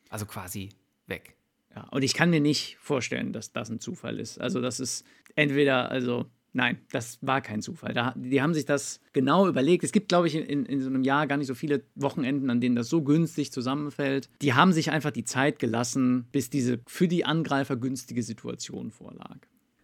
Also 0.10 0.26
quasi 0.26 0.70
weg. 1.08 1.36
Ja, 1.76 1.88
und 1.92 2.04
ich 2.04 2.14
kann 2.14 2.30
mir 2.30 2.42
nicht 2.42 2.78
vorstellen, 2.80 3.32
dass 3.34 3.52
das 3.52 3.70
ein 3.70 3.80
Zufall 3.80 4.20
ist. 4.20 4.40
Also 4.40 4.62
das 4.62 4.80
ist 4.80 5.06
entweder, 5.36 5.92
also 5.92 6.26
Nein, 6.52 6.80
das 6.92 7.20
war 7.22 7.42
kein 7.42 7.62
Zufall. 7.62 7.94
Da, 7.94 8.14
die 8.16 8.42
haben 8.42 8.54
sich 8.54 8.66
das 8.66 9.02
genau 9.14 9.48
überlegt. 9.48 9.84
Es 9.84 9.92
gibt, 9.92 10.10
glaube 10.10 10.28
ich, 10.28 10.36
in, 10.36 10.66
in 10.66 10.82
so 10.82 10.88
einem 10.88 11.04
Jahr 11.04 11.28
gar 11.28 11.38
nicht 11.38 11.48
so 11.48 11.54
viele 11.54 11.84
Wochenenden, 11.96 12.50
an 12.50 12.60
denen 12.60 12.76
das 12.76 12.90
so 12.90 13.04
günstig 13.04 13.52
zusammenfällt. 13.52 14.30
Die 14.42 14.54
haben 14.54 14.74
sich 14.74 14.92
einfach 14.92 15.12
die 15.12 15.26
Zeit 15.26 15.60
gelassen, 15.60 16.28
bis 16.32 16.50
diese 16.50 16.80
für 16.88 17.08
die 17.08 17.26
Angreifer 17.26 17.76
günstige 17.76 18.24
Situation 18.24 18.90
vorlag. 18.90 19.38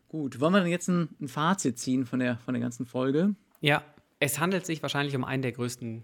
Gut, 0.08 0.40
wollen 0.40 0.54
wir 0.54 0.62
denn 0.62 0.72
jetzt 0.72 0.88
ein, 0.88 1.10
ein 1.22 1.28
Fazit 1.28 1.78
ziehen 1.78 2.06
von 2.06 2.20
der, 2.20 2.38
von 2.40 2.54
der 2.54 2.62
ganzen 2.62 2.86
Folge? 2.86 3.36
Ja, 3.62 3.84
es 4.20 4.40
handelt 4.40 4.66
sich 4.66 4.82
wahrscheinlich 4.82 5.16
um 5.16 5.24
einen 5.24 5.44
der 5.44 5.52
größten 5.52 6.04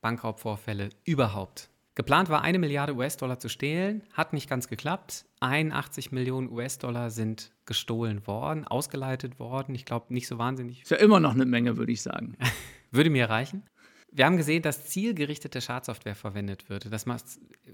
Bankraubvorfälle 0.00 0.90
überhaupt 1.04 1.70
Geplant 2.00 2.30
war, 2.30 2.40
eine 2.40 2.58
Milliarde 2.58 2.96
US-Dollar 2.96 3.38
zu 3.40 3.50
stehlen, 3.50 4.02
hat 4.14 4.32
nicht 4.32 4.48
ganz 4.48 4.68
geklappt. 4.68 5.26
81 5.40 6.12
Millionen 6.12 6.50
US-Dollar 6.50 7.10
sind 7.10 7.52
gestohlen 7.66 8.26
worden, 8.26 8.66
ausgeleitet 8.66 9.38
worden. 9.38 9.74
Ich 9.74 9.84
glaube, 9.84 10.06
nicht 10.14 10.26
so 10.26 10.38
wahnsinnig. 10.38 10.80
Ist 10.80 10.92
ja 10.92 10.96
immer 10.96 11.20
noch 11.20 11.34
eine 11.34 11.44
Menge, 11.44 11.76
würde 11.76 11.92
ich 11.92 12.00
sagen. 12.00 12.38
würde 12.90 13.10
mir 13.10 13.28
reichen. 13.28 13.64
Wir 14.12 14.24
haben 14.24 14.38
gesehen, 14.38 14.62
dass 14.62 14.86
zielgerichtete 14.86 15.60
Schadsoftware 15.60 16.14
verwendet 16.14 16.70
wird. 16.70 16.90
Das 16.90 17.04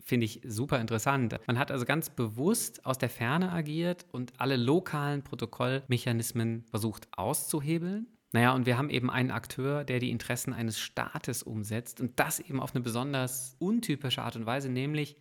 finde 0.03 0.25
ich, 0.25 0.41
super 0.45 0.81
interessant. 0.81 1.39
Man 1.47 1.57
hat 1.57 1.71
also 1.71 1.85
ganz 1.85 2.11
bewusst 2.11 2.85
aus 2.85 2.99
der 2.99 3.11
Ferne 3.11 3.53
agiert 3.53 4.07
und 4.11 4.33
alle 4.39 4.57
lokalen 4.57 5.23
Protokollmechanismen 5.23 6.65
versucht 6.69 7.07
auszuhebeln. 7.17 8.09
Naja, 8.37 8.53
und 8.53 8.67
wir 8.67 8.77
haben 8.77 8.91
eben 8.91 9.09
einen 9.09 9.31
Akteur, 9.31 9.83
der 9.83 9.99
die 9.99 10.11
Interessen 10.11 10.53
eines 10.53 10.79
Staates 10.79 11.43
umsetzt 11.43 12.03
und 12.03 12.21
das 12.21 12.39
eben 12.39 12.61
auf 12.61 12.75
eine 12.75 12.85
besonders 12.85 13.57
untypische 13.61 14.21
Art 14.21 14.37
und 14.37 14.45
Weise, 14.45 14.69
nämlich 14.69 15.17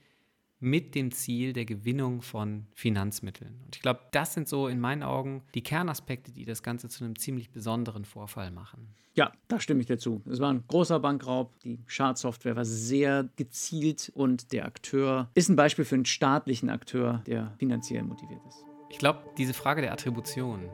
mit 0.59 0.95
dem 0.95 1.11
Ziel 1.11 1.53
der 1.53 1.63
Gewinnung 1.63 2.21
von 2.21 2.67
Finanzmitteln. 2.73 3.61
Und 3.63 3.77
ich 3.77 3.81
glaube, 3.81 4.01
das 4.11 4.33
sind 4.33 4.49
so 4.49 4.67
in 4.67 4.81
meinen 4.81 5.01
Augen 5.01 5.43
die 5.53 5.63
Kernaspekte, 5.63 6.33
die 6.33 6.43
das 6.43 6.61
Ganze 6.61 6.89
zu 6.89 7.05
einem 7.05 7.17
ziemlich 7.17 7.51
besonderen 7.51 8.03
Vorfall 8.03 8.51
machen. 8.51 8.93
Ja, 9.13 9.31
da 9.47 9.61
stimme 9.61 9.79
ich 9.79 9.87
dir 9.87 9.97
zu. 9.97 10.21
Es 10.29 10.41
war 10.41 10.51
ein 10.51 10.65
großer 10.67 10.99
Bankraub. 10.99 11.57
Die 11.61 11.79
Schadsoftware 11.87 12.57
war 12.57 12.65
sehr 12.65 13.29
gezielt 13.37 14.11
und 14.13 14.51
der 14.51 14.65
Akteur 14.65 15.29
ist 15.35 15.47
ein 15.47 15.55
Beispiel 15.55 15.85
für 15.85 15.95
einen 15.95 16.03
staatlichen 16.03 16.69
Akteur, 16.69 17.23
der 17.27 17.53
finanziell 17.59 18.03
motiviert 18.03 18.41
ist. 18.45 18.65
Ich 18.89 18.97
glaube, 18.97 19.19
diese 19.37 19.53
Frage 19.53 19.81
der 19.81 19.91
Attribution, 19.91 20.69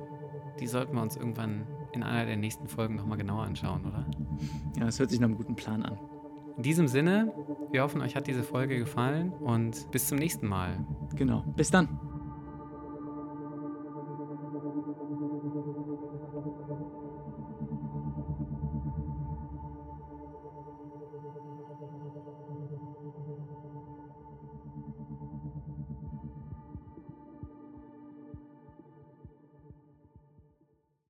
die 0.60 0.68
sollten 0.68 0.96
wir 0.96 1.02
uns 1.02 1.16
irgendwann 1.16 1.66
in 1.92 2.04
einer 2.04 2.26
der 2.26 2.38
nächsten 2.38 2.68
Folgen 2.68 2.96
nochmal 2.96 3.18
genauer 3.18 3.44
anschauen, 3.44 3.86
oder? 3.86 4.06
Ja, 4.78 4.86
das 4.86 5.00
hört 5.00 5.10
sich 5.10 5.20
nach 5.20 5.28
einem 5.28 5.38
guten 5.38 5.56
Plan 5.56 5.84
an. 5.84 5.98
In 6.58 6.64
diesem 6.64 6.88
Sinne, 6.88 7.34
wir 7.72 7.82
hoffen, 7.82 8.02
euch 8.02 8.16
hat 8.16 8.28
diese 8.28 8.44
Folge 8.44 8.78
gefallen 8.78 9.32
und 9.32 9.90
bis 9.92 10.08
zum 10.08 10.18
nächsten 10.18 10.48
Mal. 10.48 10.86
Genau. 11.16 11.44
Bis 11.56 11.72
dann. 11.72 12.00